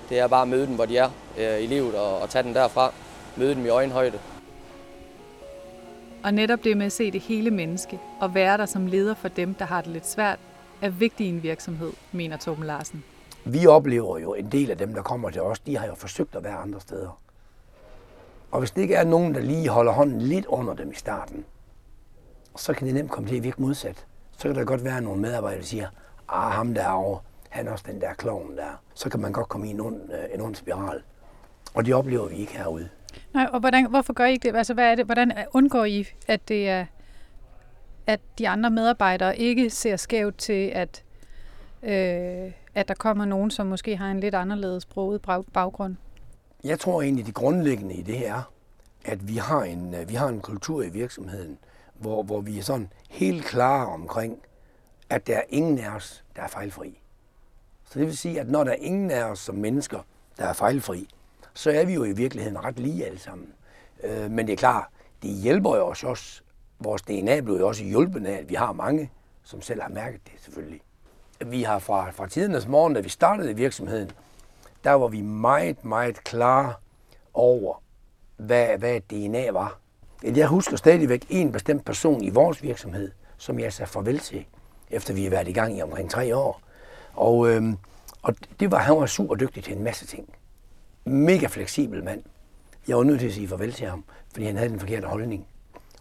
Det 0.09 0.19
er 0.19 0.27
bare 0.27 0.41
at 0.41 0.47
møde 0.47 0.67
dem, 0.67 0.75
hvor 0.75 0.85
de 0.85 0.97
er 0.97 1.09
øh, 1.37 1.63
i 1.63 1.65
livet, 1.65 1.95
og, 1.95 2.19
og 2.19 2.29
tage 2.29 2.43
dem 2.43 2.53
derfra. 2.53 2.93
Møde 3.37 3.55
dem 3.55 3.65
i 3.65 3.69
øjenhøjde. 3.69 4.19
Og 6.23 6.33
netop 6.33 6.63
det 6.63 6.77
med 6.77 6.85
at 6.85 6.91
se 6.91 7.11
det 7.11 7.21
hele 7.21 7.51
menneske 7.51 7.99
og 8.19 8.35
være 8.35 8.57
der 8.57 8.65
som 8.65 8.87
leder 8.87 9.15
for 9.15 9.27
dem, 9.27 9.53
der 9.53 9.65
har 9.65 9.81
det 9.81 9.91
lidt 9.91 10.07
svært, 10.07 10.39
er 10.81 10.89
vigtigt 10.89 11.27
i 11.27 11.29
en 11.29 11.43
virksomhed, 11.43 11.91
mener 12.11 12.37
Torben 12.37 12.63
Larsen. 12.63 13.03
Vi 13.45 13.67
oplever 13.67 14.17
jo 14.17 14.33
en 14.33 14.51
del 14.51 14.71
af 14.71 14.77
dem, 14.77 14.93
der 14.93 15.01
kommer 15.01 15.29
til 15.29 15.41
os, 15.41 15.59
de 15.59 15.77
har 15.77 15.87
jo 15.87 15.95
forsøgt 15.95 16.35
at 16.35 16.43
være 16.43 16.55
andre 16.55 16.79
steder. 16.79 17.19
Og 18.51 18.59
hvis 18.59 18.71
det 18.71 18.81
ikke 18.81 18.95
er 18.95 19.03
nogen, 19.03 19.35
der 19.35 19.41
lige 19.41 19.69
holder 19.69 19.91
hånden 19.91 20.21
lidt 20.21 20.45
under 20.45 20.73
dem 20.73 20.91
i 20.91 20.95
starten, 20.95 21.45
så 22.61 22.73
kan 22.73 22.87
det 22.87 22.95
nemt 22.95 23.11
komme 23.11 23.29
til 23.29 23.35
at 23.37 23.43
virke 23.43 23.61
modsat. 23.61 24.05
Så 24.37 24.47
kan 24.47 24.55
der 24.55 24.63
godt 24.65 24.83
være 24.83 25.01
nogle 25.01 25.21
medarbejdere, 25.21 25.59
der 25.59 25.65
siger, 25.65 25.87
ah, 26.29 26.51
ham 26.51 26.73
derovre, 26.73 27.19
han 27.49 27.67
er 27.67 27.71
også 27.71 27.85
den 27.87 28.01
der 28.01 28.13
klovn 28.13 28.57
der. 28.57 28.81
Så 28.93 29.09
kan 29.09 29.19
man 29.19 29.31
godt 29.31 29.49
komme 29.49 29.67
i 29.67 29.69
en 29.69 29.79
ond, 29.81 30.01
øh, 30.13 30.35
en 30.35 30.41
ond 30.41 30.55
spiral. 30.55 31.01
Og 31.73 31.85
det 31.85 31.93
oplever 31.93 32.27
vi 32.27 32.35
ikke 32.35 32.57
herude. 32.57 32.89
Nej, 33.33 33.47
og 33.53 33.59
hvordan, 33.59 33.89
hvorfor 33.89 34.13
gør 34.13 34.25
I 34.25 34.31
ikke 34.31 34.49
det? 34.49 34.57
Altså, 34.57 34.73
hvad 34.73 34.91
er 34.91 34.95
det? 34.95 35.05
Hvordan 35.05 35.33
undgår 35.53 35.85
I, 35.85 36.07
at 36.27 36.47
det 36.47 36.69
er 36.69 36.85
at 38.07 38.19
de 38.37 38.49
andre 38.49 38.69
medarbejdere 38.69 39.37
ikke 39.37 39.69
ser 39.69 39.95
skævt 39.95 40.37
til, 40.37 40.71
at, 40.75 41.03
øh, 41.83 42.51
at 42.75 42.87
der 42.87 42.93
kommer 42.99 43.25
nogen, 43.25 43.51
som 43.51 43.67
måske 43.67 43.97
har 43.97 44.11
en 44.11 44.19
lidt 44.19 44.35
anderledes 44.35 44.83
sproget 44.83 45.21
bag- 45.21 45.45
baggrund? 45.53 45.95
Jeg 46.63 46.79
tror 46.79 47.01
egentlig, 47.01 47.25
det 47.25 47.33
grundlæggende 47.33 47.95
i 47.95 48.01
det 48.01 48.17
her 48.17 48.33
er, 48.35 48.41
at 49.05 49.27
vi 49.27 49.35
har 49.35 49.63
en, 49.63 49.93
øh, 49.93 50.09
vi 50.09 50.13
har 50.13 50.27
en 50.27 50.41
kultur 50.41 50.83
i 50.83 50.89
virksomheden, 50.89 51.57
hvor, 52.01 52.23
hvor 52.23 52.41
vi 52.41 52.59
er 52.59 52.63
sådan 52.63 52.91
helt 53.09 53.45
klare 53.45 53.87
omkring, 53.87 54.39
at 55.09 55.27
der 55.27 55.37
er 55.37 55.43
ingen 55.49 55.79
af 55.79 55.95
os, 55.95 56.23
der 56.35 56.41
er 56.41 56.47
fejlfri. 56.47 57.01
Så 57.85 57.99
det 57.99 58.07
vil 58.07 58.17
sige, 58.17 58.39
at 58.39 58.49
når 58.49 58.63
der 58.63 58.71
er 58.71 58.75
ingen 58.75 59.11
af 59.11 59.23
os 59.23 59.39
som 59.39 59.55
mennesker, 59.55 59.99
der 60.37 60.45
er 60.45 60.53
fejlfri, 60.53 61.09
så 61.53 61.71
er 61.71 61.85
vi 61.85 61.93
jo 61.93 62.03
i 62.03 62.11
virkeligheden 62.11 62.63
ret 62.63 62.79
lige 62.79 63.05
alle 63.05 63.19
sammen. 63.19 63.53
Øh, 64.03 64.31
men 64.31 64.47
det 64.47 64.53
er 64.53 64.57
klart, 64.57 64.85
det 65.21 65.31
hjælper 65.31 65.75
jo 65.75 65.83
os 65.83 66.03
også. 66.03 66.41
Vores 66.79 67.01
DNA 67.01 67.39
blev 67.39 67.55
jo 67.55 67.67
også 67.67 67.83
hjulpet 67.83 68.25
af, 68.25 68.37
at 68.37 68.49
vi 68.49 68.55
har 68.55 68.71
mange, 68.71 69.11
som 69.43 69.61
selv 69.61 69.81
har 69.81 69.89
mærket 69.89 70.21
det 70.25 70.33
selvfølgelig. 70.41 70.81
Vi 71.45 71.63
har 71.63 71.79
fra, 71.79 72.11
fra 72.11 72.27
tidernes 72.27 72.67
morgen, 72.67 72.93
da 72.93 72.99
vi 72.99 73.09
startede 73.09 73.55
virksomheden, 73.55 74.11
der 74.83 74.91
var 74.91 75.07
vi 75.07 75.21
meget, 75.21 75.85
meget 75.85 76.23
klare 76.23 76.73
over, 77.33 77.83
hvad, 78.37 78.77
hvad 78.77 78.99
DNA 78.99 79.51
var. 79.51 79.80
Jeg 80.23 80.47
husker 80.47 80.77
stadigvæk 80.77 81.25
en 81.29 81.51
bestemt 81.51 81.85
person 81.85 82.23
i 82.23 82.29
vores 82.29 82.63
virksomhed, 82.63 83.11
som 83.37 83.59
jeg 83.59 83.73
sagde 83.73 83.91
farvel 83.91 84.19
til, 84.19 84.45
efter 84.89 85.13
vi 85.13 85.23
har 85.23 85.29
været 85.29 85.47
i 85.47 85.53
gang 85.53 85.77
i 85.77 85.81
omkring 85.81 86.09
tre 86.09 86.35
år. 86.35 86.61
Og, 87.13 87.49
øhm, 87.49 87.77
og 88.21 88.35
det 88.59 88.71
var, 88.71 88.77
han 88.77 88.95
var 88.95 89.05
super 89.05 89.35
dygtig 89.35 89.63
til 89.63 89.77
en 89.77 89.83
masse 89.83 90.05
ting. 90.05 90.33
Mega 91.05 91.47
fleksibel 91.47 92.03
mand. 92.03 92.23
Jeg 92.87 92.97
var 92.97 93.03
nødt 93.03 93.19
til 93.19 93.27
at 93.27 93.33
sige 93.33 93.47
farvel 93.47 93.73
til 93.73 93.87
ham, 93.87 94.03
fordi 94.33 94.45
han 94.45 94.55
havde 94.57 94.69
den 94.69 94.79
forkerte 94.79 95.07
holdning. 95.07 95.47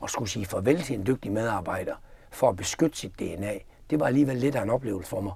Og 0.01 0.11
skulle 0.11 0.31
sige 0.31 0.47
farvel 0.47 0.83
til 0.83 0.95
en 0.95 1.07
dygtig 1.07 1.33
medarbejder 1.33 1.95
for 2.31 2.49
at 2.49 2.57
beskytte 2.57 2.99
sit 2.99 3.19
DNA, 3.19 3.59
det 3.91 4.01
var 4.01 4.07
alligevel 4.07 4.37
lidt 4.37 4.55
af 4.55 4.63
en 4.63 4.71
oplevelse 4.71 5.09
for 5.09 5.21
mig. 5.21 5.33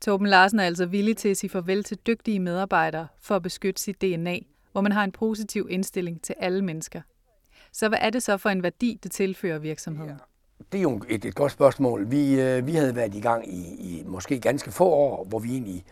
Torben 0.00 0.26
Larsen 0.26 0.60
er 0.60 0.64
altså 0.64 0.86
villig 0.86 1.16
til 1.16 1.28
at 1.28 1.36
sige 1.36 1.50
farvel 1.50 1.84
til 1.84 1.98
dygtige 2.06 2.40
medarbejdere 2.40 3.06
for 3.20 3.36
at 3.36 3.42
beskytte 3.42 3.82
sit 3.82 4.02
DNA, 4.02 4.38
hvor 4.72 4.80
man 4.80 4.92
har 4.92 5.04
en 5.04 5.12
positiv 5.12 5.66
indstilling 5.70 6.22
til 6.22 6.34
alle 6.38 6.62
mennesker. 6.62 7.00
Så 7.74 7.88
hvad 7.88 7.98
er 8.00 8.10
det 8.10 8.22
så 8.22 8.36
for 8.36 8.50
en 8.50 8.62
værdi, 8.62 9.00
det 9.02 9.12
tilfører 9.12 9.58
virksomheden? 9.58 10.20
Det 10.72 10.78
er 10.78 10.82
jo 10.82 11.02
et, 11.08 11.24
et 11.24 11.34
godt 11.34 11.52
spørgsmål. 11.52 12.10
Vi, 12.10 12.40
øh, 12.40 12.66
vi 12.66 12.74
havde 12.74 12.96
været 12.96 13.14
i 13.14 13.20
gang 13.20 13.48
i, 13.48 13.60
i 13.78 14.02
måske 14.06 14.40
ganske 14.40 14.70
få 14.70 14.84
år, 14.84 15.24
hvor 15.24 15.38
vi 15.38 15.52
egentlig 15.52 15.84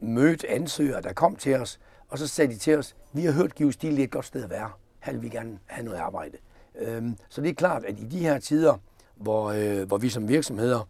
mødte 0.00 0.50
ansøgere, 0.50 1.02
der 1.02 1.12
kom 1.12 1.36
til 1.36 1.56
os, 1.56 1.80
og 2.08 2.18
så 2.18 2.26
sagde 2.26 2.52
de 2.52 2.58
til 2.58 2.78
os, 2.78 2.96
vi 3.12 3.24
har 3.24 3.32
hørt 3.32 3.54
Give 3.54 3.72
Stil, 3.72 3.90
det 3.90 3.98
er 3.98 4.04
et 4.04 4.10
godt 4.10 4.24
sted 4.24 4.44
at 4.44 4.50
være. 4.50 4.70
Her 5.00 5.12
vil 5.12 5.22
vi 5.22 5.28
gerne 5.28 5.58
have 5.66 5.84
noget 5.84 5.98
arbejde. 5.98 6.38
Øhm, 6.78 7.16
så 7.28 7.40
det 7.40 7.50
er 7.50 7.54
klart, 7.54 7.84
at 7.84 7.98
i 7.98 8.04
de 8.04 8.18
her 8.18 8.38
tider, 8.38 8.74
hvor, 9.16 9.50
øh, 9.50 9.86
hvor 9.86 9.98
vi 9.98 10.08
som 10.08 10.28
virksomheder 10.28 10.88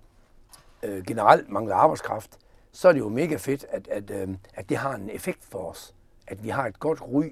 øh, 0.83 1.05
generelt 1.05 1.49
mangler 1.49 1.75
arbejdskraft, 1.75 2.39
så 2.73 2.89
er 2.89 2.93
det 2.93 3.01
jo 3.01 3.09
mega 3.09 3.37
fedt, 3.37 3.67
at, 3.69 3.89
at, 3.89 4.11
øh, 4.11 4.29
at 4.55 4.69
det 4.69 4.77
har 4.77 4.95
en 4.95 5.11
effekt 5.11 5.45
for 5.45 5.59
os. 5.59 5.95
At 6.27 6.45
vi 6.45 6.49
har 6.49 6.67
et 6.67 6.81
godt 6.81 7.03
ry 7.03 7.25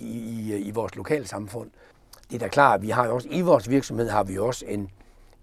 i, 0.00 0.08
i, 0.08 0.56
i 0.56 0.70
vores 0.70 0.94
lokale 0.96 1.26
samfund. 1.26 1.70
Det 2.30 2.34
er 2.34 2.38
da 2.38 2.48
klart, 2.48 2.74
at 2.74 2.82
vi 2.82 2.90
har 2.90 3.06
jo 3.06 3.14
også, 3.14 3.28
i 3.30 3.40
vores 3.40 3.70
virksomhed 3.70 4.08
har 4.08 4.24
vi 4.24 4.38
også 4.38 4.66
en, 4.66 4.90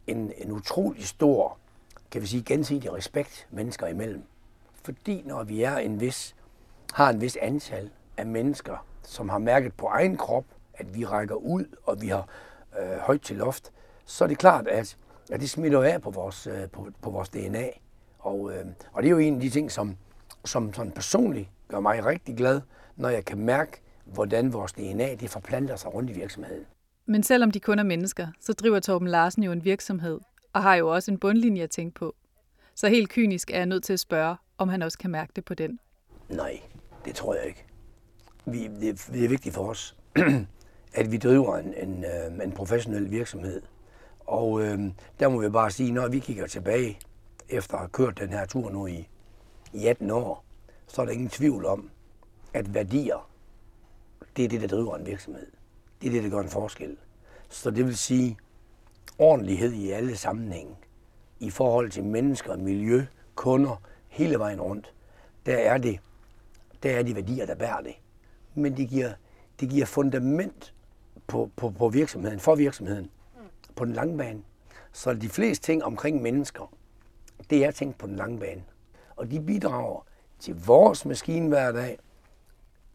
en, 0.08 0.32
en 0.38 0.52
utrolig 0.52 1.08
stor, 1.08 1.58
kan 2.12 2.22
vi 2.22 2.28
sige, 2.28 2.44
gensidig 2.44 2.94
respekt 2.94 3.48
mennesker 3.52 3.88
imellem. 3.88 4.24
Fordi 4.84 5.24
når 5.26 5.44
vi 5.44 5.64
er 5.64 5.78
en 5.78 6.02
vis, 6.02 6.36
har 6.94 7.10
en 7.10 7.22
vis 7.22 7.38
antal 7.42 7.90
af 8.18 8.26
mennesker, 8.26 8.86
som 9.04 9.30
har 9.30 9.38
mærket 9.38 9.74
på 9.74 9.86
egen 9.86 10.18
krop, 10.18 10.46
at 10.74 10.96
vi 10.96 11.06
rækker 11.06 11.36
ud, 11.36 11.66
og 11.84 12.02
vi 12.02 12.08
har 12.08 12.28
øh, 12.80 12.98
højt 12.98 13.22
til 13.22 13.36
loft, 13.36 13.72
så 14.06 14.24
er 14.24 14.28
det 14.28 14.38
klart, 14.38 14.68
at, 14.68 14.98
at 15.32 15.40
det 15.40 15.50
smitter 15.50 15.84
af 15.84 16.02
på 16.02 16.10
vores, 16.10 16.48
øh, 16.48 16.70
på, 16.70 16.88
på 17.02 17.10
vores 17.10 17.30
DNA. 17.30 17.70
Og, 18.20 18.54
øh, 18.54 18.66
og 18.94 19.04
det 19.04 19.08
er 19.08 19.12
jo 19.12 19.18
en 19.18 19.36
af 19.36 19.42
de 19.42 19.50
ting, 19.50 19.72
som, 19.72 19.98
som 20.46 20.74
sådan 20.74 20.92
personligt 20.92 21.50
gør 21.68 21.80
mig 21.80 22.06
rigtig 22.06 22.38
glad, 22.38 22.62
når 22.96 23.10
jeg 23.10 23.26
kan 23.26 23.38
mærke, 23.38 23.82
hvordan 24.06 24.54
vores 24.54 24.74
DNA 24.74 25.16
det 25.16 25.30
forplanter 25.30 25.76
sig 25.76 25.94
rundt 25.94 26.10
i 26.10 26.14
virksomheden. 26.14 26.66
Men 27.06 27.24
selvom 27.24 27.52
de 27.52 27.60
kun 27.60 27.80
er 27.80 27.84
mennesker, 27.84 28.28
så 28.40 28.54
driver 28.54 28.80
Torben 28.80 29.08
Larsen 29.08 29.44
jo 29.44 29.52
en 29.52 29.66
virksomhed, 29.66 30.20
og 30.54 30.64
har 30.64 30.76
jo 30.76 30.94
også 30.94 31.12
en 31.12 31.18
bundlinje 31.18 31.64
at 31.64 31.70
tænke 31.70 31.96
på. 31.96 32.16
Så 32.76 32.88
helt 32.88 33.10
kynisk 33.10 33.52
er 33.52 33.58
jeg 33.58 33.66
nødt 33.66 33.84
til 33.84 33.94
at 33.94 34.00
spørge, 34.00 34.36
om 34.58 34.70
han 34.70 34.82
også 34.82 34.98
kan 34.98 35.12
mærke 35.12 35.32
det 35.36 35.46
på 35.46 35.54
den. 35.54 35.80
Nej, 36.30 36.62
det 37.06 37.16
tror 37.16 37.36
jeg 37.36 37.46
ikke. 37.46 37.66
Vi, 38.46 38.68
det, 38.68 39.10
det 39.14 39.26
er 39.26 39.30
vigtigt 39.30 39.56
for 39.56 39.70
os, 39.70 39.96
at 41.00 41.12
vi 41.12 41.18
driver 41.18 41.58
en, 41.58 41.74
en, 41.74 42.06
øh, 42.06 42.44
en 42.44 42.52
professionel 42.52 43.12
virksomhed. 43.12 43.62
Og 44.20 44.62
øh, 44.62 44.80
der 45.20 45.30
må 45.30 45.42
vi 45.42 45.50
bare 45.50 45.72
sige, 45.72 45.92
når 45.92 46.08
vi 46.08 46.20
kigger 46.20 46.48
tilbage, 46.48 47.00
efter 47.50 47.74
at 47.74 47.80
have 47.80 47.90
kørt 47.90 48.20
den 48.20 48.30
her 48.30 48.46
tur 48.46 48.70
nu 48.70 48.88
i, 48.88 49.08
i 49.74 49.88
18 49.88 50.12
år, 50.12 50.46
så 50.88 51.02
er 51.02 51.06
der 51.06 51.14
ingen 51.14 51.30
tvivl 51.30 51.66
om, 51.66 51.90
at 52.54 52.74
værdier, 52.74 53.30
det 54.38 54.46
er 54.46 54.50
det, 54.50 54.62
der 54.62 54.68
driver 54.68 54.98
en 54.98 55.06
virksomhed. 55.06 55.48
Det 56.04 56.10
er 56.10 56.14
det, 56.14 56.24
der 56.24 56.30
gør 56.30 56.40
en 56.40 56.50
forskel. 56.50 56.98
Så 57.50 57.72
det 57.72 57.86
vil 57.86 57.98
sige 57.98 58.38
ordentlighed 59.18 59.74
i 59.74 59.92
alle 59.92 60.18
sammenhænge. 60.18 60.76
I 61.40 61.50
forhold 61.50 61.90
til 61.92 62.04
mennesker, 62.04 62.58
miljø, 62.58 63.06
kunder, 63.36 63.82
hele 64.08 64.40
vejen 64.40 64.62
rundt. 64.62 64.94
Der 65.46 65.56
er 65.56 65.78
det, 65.78 66.00
der 66.84 66.92
er 66.92 67.04
de 67.04 67.16
værdier, 67.16 67.46
der 67.46 67.56
bærer 67.56 67.82
det. 67.82 67.96
Men 68.56 68.78
det 68.78 68.90
giver, 68.90 69.14
det 69.60 69.70
giver 69.70 69.86
fundament 69.86 70.74
på, 71.28 71.50
på, 71.56 71.70
på 71.70 71.90
virksomheden, 71.90 72.40
for 72.40 72.56
virksomheden, 72.56 73.10
på 73.76 73.86
den 73.86 73.94
lange 73.94 74.18
bane. 74.18 74.42
Så 74.92 75.14
de 75.14 75.30
fleste 75.30 75.66
ting 75.66 75.84
omkring 75.84 76.22
mennesker, 76.22 76.74
det 77.50 77.66
er 77.66 77.72
tænkt 77.72 77.98
på 77.98 78.08
den 78.08 78.16
lange 78.16 78.40
bane. 78.40 78.64
Og 79.16 79.32
de 79.32 79.42
bidrager 79.42 80.06
til 80.40 80.66
vores 80.66 81.06
maskine 81.06 81.48
hver 81.48 81.72
dag. 81.72 82.00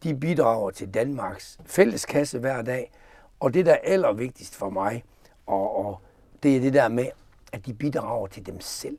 De 0.03 0.15
bidrager 0.15 0.71
til 0.71 0.93
Danmarks 0.93 1.59
fælleskasse 1.65 2.39
hver 2.39 2.61
dag. 2.61 2.91
Og 3.39 3.53
det, 3.53 3.65
der 3.65 3.71
er 3.71 3.79
allervigtigst 3.83 4.55
for 4.55 4.69
mig, 4.69 5.03
og, 5.47 5.85
og 5.85 6.01
det 6.43 6.55
er 6.55 6.59
det 6.59 6.73
der 6.73 6.87
med, 6.87 7.07
at 7.51 7.65
de 7.65 7.73
bidrager 7.73 8.27
til 8.27 8.45
dem 8.45 8.61
selv. 8.61 8.97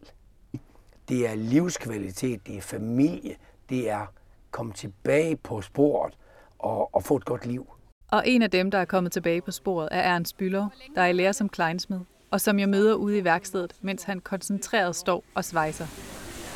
Det 1.08 1.28
er 1.28 1.34
livskvalitet, 1.34 2.46
det 2.46 2.56
er 2.56 2.60
familie, 2.60 3.36
det 3.68 3.90
er 3.90 4.06
komme 4.50 4.72
tilbage 4.72 5.36
på 5.36 5.62
sporet 5.62 6.14
og, 6.58 6.94
og 6.94 7.02
få 7.02 7.16
et 7.16 7.24
godt 7.24 7.46
liv. 7.46 7.66
Og 8.10 8.22
en 8.28 8.42
af 8.42 8.50
dem, 8.50 8.70
der 8.70 8.78
er 8.78 8.84
kommet 8.84 9.12
tilbage 9.12 9.40
på 9.40 9.50
sporet, 9.50 9.88
er 9.90 10.00
Ernst 10.00 10.36
Bülow, 10.42 10.64
der 10.94 11.02
er 11.02 11.06
i 11.06 11.12
lære 11.12 11.32
som 11.32 11.48
kleinsmed, 11.48 12.00
og 12.30 12.40
som 12.40 12.58
jeg 12.58 12.68
møder 12.68 12.94
ude 12.94 13.18
i 13.18 13.24
værkstedet, 13.24 13.72
mens 13.80 14.02
han 14.02 14.20
koncentreret 14.20 14.96
står 14.96 15.24
og 15.34 15.44
svejser. 15.44 15.86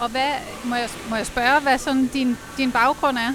Og 0.00 0.10
hvad, 0.10 0.30
må 0.64 0.74
jeg, 0.74 0.88
må 1.10 1.16
jeg 1.16 1.26
spørge, 1.26 1.62
hvad 1.62 1.78
sådan 1.78 2.06
din, 2.06 2.36
din 2.56 2.72
baggrund 2.72 3.16
er? 3.16 3.32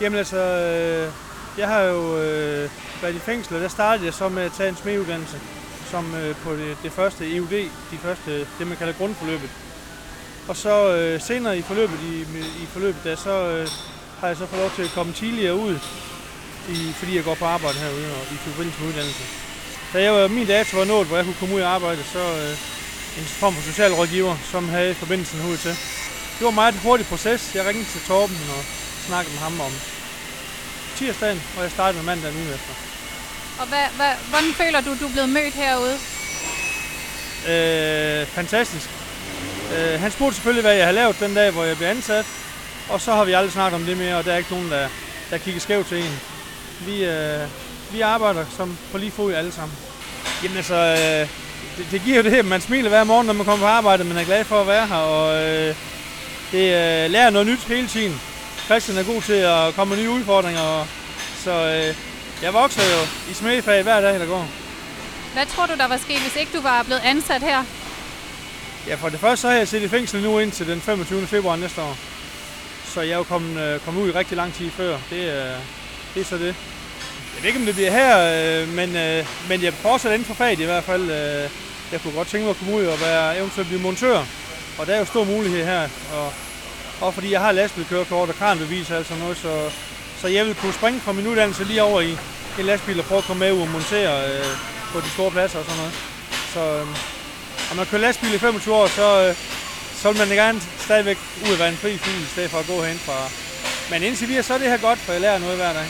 Jamen 0.00 0.18
altså, 0.18 0.38
øh, 0.38 1.23
jeg 1.58 1.68
har 1.68 1.80
jo 1.80 2.18
øh, 2.18 2.70
været 3.02 3.14
i 3.14 3.18
fængsel, 3.18 3.54
og 3.56 3.60
der 3.60 3.68
startede 3.68 4.06
jeg 4.06 4.14
så 4.14 4.28
med 4.28 4.42
at 4.42 4.52
tage 4.52 4.68
en 4.68 4.76
smeduddannelse, 4.76 5.40
som 5.90 6.14
øh, 6.14 6.36
på 6.36 6.52
det, 6.52 6.76
det 6.82 6.92
første 6.92 7.36
EUD, 7.36 7.70
de 7.90 7.98
første, 8.02 8.46
det 8.58 8.66
man 8.66 8.76
kalder 8.76 8.92
grundforløbet. 8.92 9.50
Og 10.48 10.56
så 10.56 10.96
øh, 10.96 11.20
senere 11.20 11.58
i 11.58 11.62
forløbet, 11.62 11.98
i, 12.10 12.20
i 12.62 12.66
forløbet 12.66 13.04
der, 13.04 13.16
så 13.16 13.30
øh, 13.30 13.68
har 14.20 14.28
jeg 14.28 14.36
så 14.36 14.46
fået 14.46 14.60
lov 14.60 14.70
til 14.70 14.82
at 14.82 14.90
komme 14.94 15.12
tidligere 15.12 15.54
ud, 15.56 15.78
i, 16.68 16.92
fordi 16.92 17.16
jeg 17.16 17.24
går 17.24 17.34
på 17.34 17.44
arbejde 17.44 17.78
herude 17.78 18.06
og 18.06 18.22
i 18.32 18.36
forbindelse 18.36 18.80
med 18.80 18.88
uddannelse. 18.88 19.24
Da 19.92 20.02
jeg 20.02 20.12
var, 20.12 20.28
min 20.28 20.46
dato 20.46 20.76
var 20.76 20.84
nået, 20.84 21.06
hvor 21.06 21.16
jeg 21.16 21.24
kunne 21.24 21.40
komme 21.40 21.54
ud 21.54 21.60
og 21.60 21.70
arbejde, 21.70 22.02
så 22.02 22.18
øh, 22.18 22.50
en 23.18 23.24
form 23.24 23.54
for 23.54 23.62
socialrådgiver, 23.62 24.36
som 24.52 24.68
havde 24.68 24.94
forbindelsen 24.94 25.50
ud 25.50 25.56
til. 25.56 25.70
Det 26.36 26.42
var 26.44 26.48
en 26.48 26.54
meget 26.54 26.74
hurtig 26.74 27.06
proces. 27.06 27.54
Jeg 27.54 27.66
ringede 27.66 27.88
til 27.88 28.00
Torben 28.00 28.36
og 28.56 28.62
snakkede 29.06 29.34
med 29.34 29.42
ham 29.42 29.60
om 29.60 29.72
tirsdagen, 30.96 31.42
og 31.56 31.62
jeg 31.62 31.70
startede 31.70 31.96
med 31.98 32.06
mandagen 32.14 32.36
ugen 32.36 32.54
efter. 32.54 32.72
Og 33.60 33.66
hvad, 33.66 33.86
hvad, 33.96 34.12
hvordan 34.30 34.52
føler 34.52 34.80
du, 34.80 34.90
du 35.00 35.06
er 35.06 35.12
blevet 35.12 35.28
mødt 35.28 35.54
herude? 35.54 35.96
Øh, 37.52 38.26
fantastisk. 38.26 38.88
Øh, 39.76 40.00
han 40.00 40.10
spurgte 40.10 40.34
selvfølgelig, 40.34 40.62
hvad 40.62 40.74
jeg 40.74 40.86
har 40.86 40.92
lavet 40.92 41.20
den 41.20 41.34
dag, 41.34 41.50
hvor 41.50 41.64
jeg 41.64 41.76
blev 41.76 41.88
ansat. 41.88 42.26
Og 42.88 43.00
så 43.00 43.12
har 43.12 43.24
vi 43.24 43.32
aldrig 43.32 43.52
snakket 43.52 43.80
om 43.80 43.86
det 43.86 43.96
mere, 43.96 44.16
og 44.16 44.24
der 44.24 44.32
er 44.32 44.36
ikke 44.36 44.52
nogen, 44.52 44.70
der, 44.70 44.88
der 45.30 45.38
kigger 45.38 45.60
skævt 45.60 45.86
til 45.86 45.98
en. 45.98 46.20
Vi, 46.86 47.04
øh, 47.04 47.48
vi 47.92 48.00
arbejder 48.00 48.44
som 48.56 48.78
på 48.92 48.98
lige 48.98 49.10
fod 49.10 49.34
alle 49.34 49.52
sammen. 49.52 49.78
Jamen 50.42 50.56
altså, 50.56 50.74
øh, 50.74 51.28
det, 51.76 51.86
det 51.90 52.02
giver 52.04 52.16
jo 52.16 52.22
det 52.22 52.30
her, 52.30 52.42
man 52.42 52.60
smiler 52.60 52.88
hver 52.88 53.04
morgen, 53.04 53.26
når 53.26 53.34
man 53.34 53.44
kommer 53.44 53.66
på 53.66 53.70
arbejde, 53.70 54.04
man 54.04 54.16
er 54.16 54.24
glad 54.24 54.44
for 54.44 54.60
at 54.60 54.66
være 54.66 54.86
her, 54.86 54.96
og 54.96 55.42
øh, 55.42 55.74
det 56.52 56.64
øh, 56.64 57.10
lærer 57.10 57.30
noget 57.30 57.46
nyt 57.46 57.60
hele 57.60 57.88
tiden. 57.88 58.20
Christian 58.64 58.98
er 58.98 59.12
god 59.12 59.22
til 59.22 59.32
at 59.32 59.74
komme 59.74 59.94
med 59.94 60.02
nye 60.04 60.10
udfordringer, 60.10 60.60
og, 60.60 60.86
så 61.44 61.50
øh, 61.50 61.96
jeg 62.42 62.54
vokser 62.54 62.82
jo 62.82 63.30
i 63.30 63.34
smedefag 63.34 63.82
hver 63.82 64.00
dag, 64.00 64.20
der 64.20 64.26
går. 64.26 64.48
Hvad 65.32 65.46
tror 65.46 65.66
du, 65.66 65.74
der 65.74 65.88
var 65.88 65.96
sket, 65.96 66.20
hvis 66.20 66.36
ikke 66.36 66.56
du 66.56 66.62
var 66.62 66.82
blevet 66.82 67.00
ansat 67.04 67.42
her? 67.42 67.64
Ja, 68.86 68.94
for 68.94 69.08
det 69.08 69.20
første 69.20 69.40
så 69.40 69.48
har 69.48 69.56
jeg 69.56 69.68
siddet 69.68 69.84
i 69.84 69.88
fængsel 69.88 70.22
nu 70.22 70.38
indtil 70.38 70.66
den 70.66 70.80
25. 70.80 71.26
februar 71.26 71.56
næste 71.56 71.82
år. 71.82 71.96
Så 72.84 73.00
jeg 73.00 73.12
er 73.12 73.16
jo 73.16 73.22
kommet, 73.22 73.60
øh, 73.60 73.80
kommet 73.80 74.02
ud 74.02 74.08
i 74.08 74.12
rigtig 74.12 74.36
lang 74.36 74.54
tid 74.54 74.70
før. 74.70 74.98
Det, 75.10 75.16
øh, 75.16 75.56
det 76.14 76.20
er 76.20 76.24
så 76.24 76.38
det. 76.38 76.54
Jeg 77.34 77.42
ved 77.42 77.46
ikke, 77.46 77.60
om 77.60 77.66
det 77.66 77.74
bliver 77.74 77.90
her, 77.90 78.12
øh, 78.62 78.68
men, 78.68 78.96
øh, 78.96 79.26
men 79.48 79.62
jeg 79.62 79.74
fortsætter 79.74 80.14
inden 80.14 80.26
for 80.26 80.34
faget 80.34 80.60
i 80.60 80.64
hvert 80.64 80.84
fald. 80.84 81.02
Øh, 81.02 81.50
jeg 81.92 82.00
kunne 82.02 82.12
godt 82.14 82.28
tænke 82.28 82.44
mig 82.44 82.50
at 82.50 82.56
komme 82.56 82.74
ud 82.74 82.84
og 82.84 83.00
være 83.00 83.38
eventuelt 83.38 83.68
blive 83.68 83.82
montør. 83.82 84.24
Og 84.78 84.86
der 84.86 84.94
er 84.94 84.98
jo 84.98 85.04
stor 85.04 85.24
mulighed 85.24 85.64
her. 85.64 85.88
Og, 86.12 86.32
og 87.00 87.14
fordi 87.14 87.32
jeg 87.32 87.40
har 87.40 87.52
lastbilkørekort 87.52 88.28
og 88.28 88.34
kranbevis 88.34 88.90
og 88.90 88.96
alt 88.96 89.06
sådan 89.06 89.22
noget, 89.22 89.36
så, 89.36 89.70
så 90.20 90.28
jeg 90.28 90.46
vil 90.46 90.54
kunne 90.54 90.72
springe 90.72 91.00
fra 91.00 91.12
min 91.12 91.26
uddannelse 91.26 91.64
lige 91.64 91.82
over 91.82 92.00
i 92.00 92.10
en 92.58 92.64
lastbil 92.64 92.98
og 92.98 93.04
prøve 93.04 93.18
at 93.18 93.24
komme 93.24 93.40
med 93.40 93.52
ud 93.52 93.60
og 93.60 93.68
montere 93.68 94.14
øh, 94.30 94.44
på 94.92 95.00
de 95.00 95.10
store 95.10 95.30
pladser 95.30 95.58
og 95.58 95.64
sådan 95.64 95.78
noget. 95.78 95.94
Så 96.54 96.60
øh, 96.60 96.86
når 97.68 97.76
man 97.76 97.86
kører 97.86 98.00
lastbil 98.02 98.34
i 98.34 98.38
25 98.38 98.74
år, 98.74 98.86
så, 98.86 99.28
øh, 99.28 99.36
så 100.02 100.12
vil 100.12 100.18
man 100.18 100.28
gerne 100.28 100.60
stadigvæk 100.60 101.18
ud 101.46 101.52
og 101.52 101.58
være 101.58 101.68
en 101.68 101.76
fri 101.76 101.96
fugl, 101.96 102.22
i 102.22 102.32
stedet 102.34 102.50
for 102.50 102.58
at 102.58 102.66
gå 102.66 102.82
hen 102.82 102.98
fra. 102.98 103.18
Men 103.90 104.02
indtil 104.02 104.28
videre, 104.28 104.42
så 104.42 104.54
er 104.54 104.58
det 104.58 104.70
her 104.70 104.78
godt, 104.88 104.98
for 104.98 105.12
jeg 105.12 105.20
lærer 105.20 105.38
noget 105.38 105.56
hver 105.56 105.72
dag. 105.72 105.86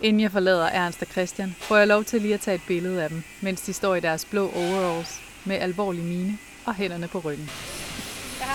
Inden 0.00 0.20
jeg 0.20 0.32
forlader 0.32 0.66
Ernst 0.66 1.02
og 1.02 1.08
Christian, 1.12 1.56
får 1.60 1.76
jeg 1.76 1.86
lov 1.86 2.04
til 2.04 2.22
lige 2.22 2.34
at 2.34 2.40
tage 2.40 2.54
et 2.54 2.60
billede 2.66 3.02
af 3.02 3.08
dem, 3.08 3.22
mens 3.40 3.60
de 3.60 3.72
står 3.72 3.94
i 3.94 4.00
deres 4.00 4.24
blå 4.24 4.52
overalls 4.56 5.20
med 5.44 5.56
alvorlig 5.56 6.04
mine 6.04 6.38
og 6.64 6.74
hænderne 6.74 7.08
på 7.08 7.18
ryggen. 7.18 7.50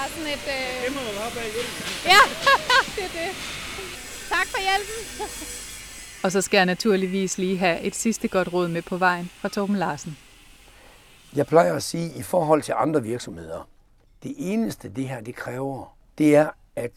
Har 0.01 0.09
sådan 0.09 0.27
et... 0.27 0.33
Øh... 0.33 0.85
Det 0.85 0.95
må 0.95 1.01
man 1.01 1.13
have 1.13 1.31
bag 1.35 1.49
Ja, 2.05 2.21
det 2.95 3.03
er 3.03 3.13
det. 3.19 3.31
Tak 4.29 4.47
for 4.47 4.61
hjælpen. 4.67 4.99
Og 6.23 6.31
så 6.31 6.41
skal 6.41 6.57
jeg 6.57 6.65
naturligvis 6.65 7.37
lige 7.37 7.57
have 7.57 7.81
et 7.81 7.95
sidste 7.95 8.27
godt 8.27 8.53
råd 8.53 8.67
med 8.67 8.81
på 8.81 8.97
vejen 8.97 9.31
fra 9.33 9.49
Torben 9.49 9.75
Larsen. 9.75 10.17
Jeg 11.35 11.47
plejer 11.47 11.73
at 11.73 11.83
sige, 11.83 12.13
i 12.15 12.21
forhold 12.21 12.61
til 12.61 12.73
andre 12.77 13.03
virksomheder, 13.03 13.69
det 14.23 14.35
eneste 14.37 14.89
det 14.89 15.07
her 15.07 15.21
det 15.21 15.35
kræver, 15.35 15.97
det 16.17 16.35
er, 16.35 16.49
at 16.75 16.91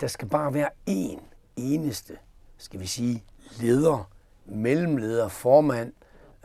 der 0.00 0.06
skal 0.06 0.28
bare 0.28 0.54
være 0.54 0.68
én 0.90 1.20
eneste, 1.56 2.18
skal 2.58 2.80
vi 2.80 2.86
sige, 2.86 3.24
leder, 3.60 4.10
mellemleder, 4.46 5.28
formand, 5.28 5.92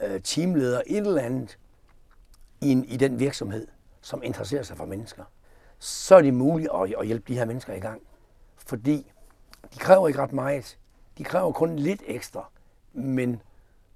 øh, 0.03 0.21
teamleder, 0.21 0.81
et 0.87 0.97
eller 0.97 1.21
andet 1.21 1.57
i, 2.61 2.71
en, 2.71 2.85
i 2.85 2.97
den 2.97 3.19
virksomhed, 3.19 3.67
som 4.01 4.23
interesserer 4.23 4.63
sig 4.63 4.77
for 4.77 4.85
mennesker. 4.85 5.23
Så 5.85 6.15
er 6.15 6.21
det 6.21 6.33
muligt 6.33 6.69
at, 6.73 6.95
at 6.99 7.05
hjælpe 7.05 7.33
de 7.33 7.37
her 7.37 7.45
mennesker 7.45 7.73
i 7.73 7.79
gang. 7.79 8.01
Fordi 8.57 9.11
de 9.73 9.79
kræver 9.79 10.07
ikke 10.07 10.21
ret 10.21 10.33
meget. 10.33 10.77
De 11.17 11.23
kræver 11.23 11.51
kun 11.51 11.75
lidt 11.75 12.01
ekstra. 12.05 12.49
Men 12.93 13.41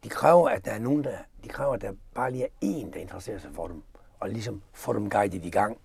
de 0.03 0.10
kræver, 0.10 0.50
at 0.50 0.65
der 0.65 0.72
er 0.72 0.79
nogen, 0.79 1.03
der, 1.03 1.17
de 1.43 1.50
kræver, 1.50 1.74
at 1.74 1.81
der 1.81 1.93
bare 2.13 2.31
lige 2.31 2.43
er 2.43 2.50
en, 2.62 2.93
der 2.93 3.00
interesserer 3.00 3.39
sig 3.39 3.51
for 3.53 3.67
dem. 3.67 3.84
Og 4.19 4.29
ligesom 4.29 4.62
får 4.74 4.93
dem 4.93 5.10
guidet 5.10 5.46
i 5.46 5.50
gang. 5.50 5.77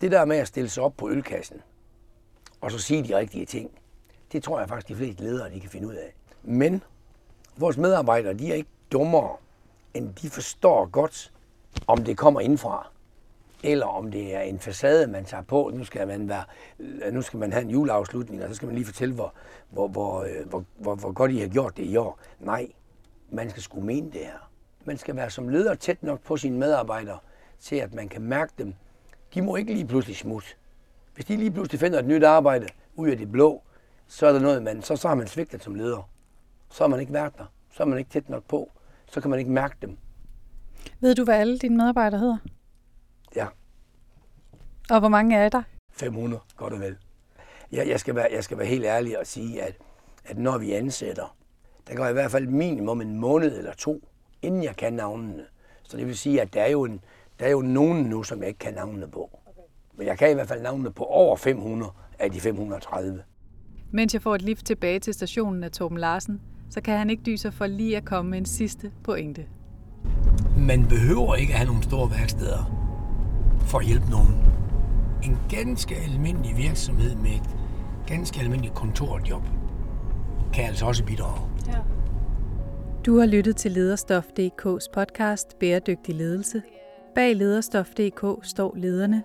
Det 0.00 0.12
der 0.12 0.24
med 0.24 0.36
at 0.36 0.48
stille 0.48 0.68
sig 0.68 0.82
op 0.82 0.96
på 0.96 1.10
ølkassen, 1.10 1.62
og 2.60 2.70
så 2.70 2.78
sige 2.78 3.08
de 3.08 3.16
rigtige 3.16 3.46
ting, 3.46 3.70
det 4.32 4.42
tror 4.42 4.58
jeg 4.58 4.68
faktisk, 4.68 4.88
de 4.88 4.96
fleste 4.96 5.22
ledere 5.22 5.50
de 5.50 5.60
kan 5.60 5.70
finde 5.70 5.88
ud 5.88 5.94
af. 5.94 6.14
Men 6.42 6.82
vores 7.56 7.76
medarbejdere, 7.76 8.34
de 8.34 8.50
er 8.50 8.54
ikke 8.54 8.70
dummere, 8.92 9.36
end 9.94 10.14
de 10.14 10.30
forstår 10.30 10.86
godt, 10.86 11.32
om 11.86 12.04
det 12.04 12.18
kommer 12.18 12.40
indfra, 12.40 12.90
eller 13.66 13.86
om 13.86 14.10
det 14.10 14.34
er 14.34 14.40
en 14.40 14.58
facade, 14.58 15.06
man 15.06 15.24
tager 15.24 15.42
på. 15.42 15.70
Nu 15.74 15.84
skal 15.84 16.06
man, 16.06 16.28
være, 16.28 16.44
nu 17.12 17.22
skal 17.22 17.38
man 17.38 17.52
have 17.52 17.62
en 17.62 17.70
juleafslutning, 17.70 18.42
og 18.42 18.48
så 18.48 18.54
skal 18.54 18.66
man 18.66 18.74
lige 18.74 18.84
fortælle, 18.84 19.14
hvor, 19.14 19.34
hvor, 19.70 19.88
hvor, 19.88 20.22
øh, 20.22 20.48
hvor, 20.48 20.64
hvor, 20.78 20.94
hvor 20.94 21.12
godt 21.12 21.30
I 21.30 21.38
har 21.38 21.48
gjort 21.48 21.76
det 21.76 21.84
i 21.84 21.96
år. 21.96 22.18
Nej, 22.40 22.68
man 23.30 23.50
skal 23.50 23.62
sgu 23.62 23.80
mene 23.80 24.06
det 24.12 24.20
her. 24.20 24.50
Man 24.84 24.98
skal 24.98 25.16
være 25.16 25.30
som 25.30 25.48
leder 25.48 25.74
tæt 25.74 26.02
nok 26.02 26.20
på 26.20 26.36
sine 26.36 26.58
medarbejdere, 26.58 27.18
til 27.60 27.76
at 27.76 27.94
man 27.94 28.08
kan 28.08 28.22
mærke 28.22 28.52
dem. 28.58 28.74
De 29.34 29.42
må 29.42 29.56
ikke 29.56 29.72
lige 29.72 29.86
pludselig 29.86 30.16
smutte. 30.16 30.48
Hvis 31.14 31.24
de 31.24 31.36
lige 31.36 31.50
pludselig 31.50 31.80
finder 31.80 31.98
et 31.98 32.06
nyt 32.06 32.24
arbejde 32.24 32.66
ud 32.94 33.08
af 33.08 33.18
det 33.18 33.32
blå, 33.32 33.62
så 34.06 34.26
er 34.26 34.32
der 34.32 34.40
noget, 34.40 34.62
man, 34.62 34.82
så, 34.82 34.96
så 34.96 35.08
har 35.08 35.14
man 35.14 35.26
svigtet 35.26 35.62
som 35.62 35.74
leder. 35.74 36.10
Så 36.70 36.84
har 36.84 36.88
man 36.88 37.00
ikke 37.00 37.12
været 37.12 37.38
der. 37.38 37.44
Så 37.70 37.82
er 37.82 37.86
man 37.86 37.98
ikke 37.98 38.10
tæt 38.10 38.28
nok 38.28 38.44
på. 38.48 38.70
så 39.06 39.20
kan 39.20 39.30
man 39.30 39.38
ikke 39.38 39.50
mærke 39.50 39.76
dem. 39.82 39.96
Ved 41.00 41.14
du, 41.14 41.24
hvad 41.24 41.34
alle 41.34 41.58
dine 41.58 41.76
medarbejdere 41.76 42.20
hedder? 42.20 42.38
Ja. 43.36 43.46
Og 44.90 44.98
hvor 44.98 45.08
mange 45.08 45.36
er 45.36 45.48
der? 45.48 45.62
500, 45.92 46.42
godt 46.56 46.72
og 46.72 46.80
vel. 46.80 46.96
Jeg, 47.72 47.88
jeg, 47.88 48.00
skal, 48.00 48.14
være, 48.14 48.28
jeg 48.32 48.44
skal 48.44 48.58
være 48.58 48.66
helt 48.66 48.84
ærlig 48.84 49.18
og 49.18 49.26
sige, 49.26 49.62
at, 49.62 49.74
at 50.24 50.38
når 50.38 50.58
vi 50.58 50.72
ansætter, 50.72 51.36
der 51.88 51.94
går 51.94 52.06
i 52.06 52.12
hvert 52.12 52.30
fald 52.30 52.46
minimum 52.46 53.00
en 53.00 53.18
måned 53.18 53.58
eller 53.58 53.72
to, 53.72 54.08
inden 54.42 54.62
jeg 54.62 54.76
kan 54.76 54.92
navnene. 54.92 55.44
Så 55.82 55.96
det 55.96 56.06
vil 56.06 56.18
sige, 56.18 56.40
at 56.42 56.54
der 56.54 56.62
er 56.62 56.70
jo, 56.70 56.84
en, 56.84 57.00
der 57.38 57.46
er 57.46 57.50
jo 57.50 57.62
nogen 57.62 58.04
nu, 58.04 58.22
som 58.22 58.40
jeg 58.40 58.48
ikke 58.48 58.58
kan 58.58 58.74
navnene 58.74 59.08
på. 59.08 59.38
Men 59.94 60.06
jeg 60.06 60.18
kan 60.18 60.30
i 60.30 60.34
hvert 60.34 60.48
fald 60.48 60.62
navnene 60.62 60.92
på 60.92 61.04
over 61.04 61.36
500 61.36 61.92
af 62.18 62.30
de 62.30 62.40
530. 62.40 63.22
Mens 63.90 64.14
jeg 64.14 64.22
får 64.22 64.34
et 64.34 64.42
lift 64.42 64.66
tilbage 64.66 64.98
til 64.98 65.14
stationen 65.14 65.64
af 65.64 65.70
Torben 65.70 65.98
Larsen, 65.98 66.40
så 66.70 66.80
kan 66.80 66.98
han 66.98 67.10
ikke 67.10 67.22
dyse 67.22 67.52
for 67.52 67.66
lige 67.66 67.96
at 67.96 68.04
komme 68.04 68.30
med 68.30 68.38
en 68.38 68.46
sidste 68.46 68.92
pointe. 69.04 69.46
Man 70.58 70.88
behøver 70.88 71.34
ikke 71.34 71.52
at 71.52 71.58
have 71.58 71.66
nogle 71.66 71.82
store 71.82 72.10
værksteder 72.10 72.85
for 73.66 73.78
at 73.78 73.86
hjælpe 73.86 74.10
nogen. 74.10 74.34
En 75.24 75.38
ganske 75.48 75.96
almindelig 75.96 76.56
virksomhed 76.56 77.14
med 77.14 77.30
et 77.30 77.56
ganske 78.06 78.40
almindeligt 78.40 78.74
kontorjob 78.74 79.42
kan 80.54 80.64
altså 80.64 80.86
også 80.86 81.04
bidrage. 81.04 81.40
Ja. 81.66 81.78
Du 83.06 83.18
har 83.18 83.26
lyttet 83.26 83.56
til 83.56 83.70
Lederstof.dk's 83.70 84.90
podcast 84.92 85.58
Bæredygtig 85.58 86.14
Ledelse. 86.14 86.62
Bag 87.14 87.36
Lederstof.dk 87.36 88.46
står 88.46 88.74
lederne, 88.76 89.22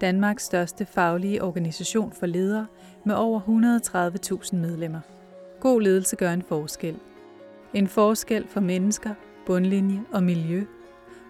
Danmarks 0.00 0.44
største 0.44 0.86
faglige 0.86 1.42
organisation 1.42 2.12
for 2.12 2.26
ledere 2.26 2.66
med 3.06 3.14
over 3.14 3.40
130.000 3.40 4.56
medlemmer. 4.56 5.00
God 5.60 5.82
ledelse 5.82 6.16
gør 6.16 6.32
en 6.32 6.42
forskel. 6.42 6.96
En 7.74 7.88
forskel 7.88 8.48
for 8.48 8.60
mennesker, 8.60 9.14
bundlinje 9.46 10.00
og 10.12 10.22
miljø. 10.22 10.64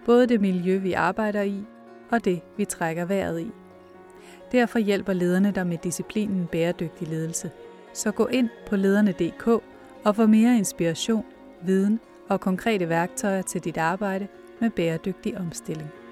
Både 0.05 0.27
det 0.27 0.41
miljø, 0.41 0.77
vi 0.77 0.93
arbejder 0.93 1.41
i, 1.41 1.65
og 2.13 2.25
det, 2.25 2.41
vi 2.57 2.65
trækker 2.65 3.05
vejret 3.05 3.41
i. 3.41 3.51
Derfor 4.51 4.79
hjælper 4.79 5.13
lederne 5.13 5.51
dig 5.51 5.67
med 5.67 5.77
disciplinen 5.77 6.47
bæredygtig 6.51 7.07
ledelse. 7.07 7.51
Så 7.93 8.11
gå 8.11 8.27
ind 8.27 8.49
på 8.67 8.75
lederne.dk 8.75 9.47
og 10.03 10.15
få 10.15 10.25
mere 10.25 10.57
inspiration, 10.57 11.25
viden 11.61 11.99
og 12.29 12.39
konkrete 12.39 12.89
værktøjer 12.89 13.41
til 13.41 13.63
dit 13.63 13.77
arbejde 13.77 14.27
med 14.61 14.69
bæredygtig 14.69 15.37
omstilling. 15.37 16.02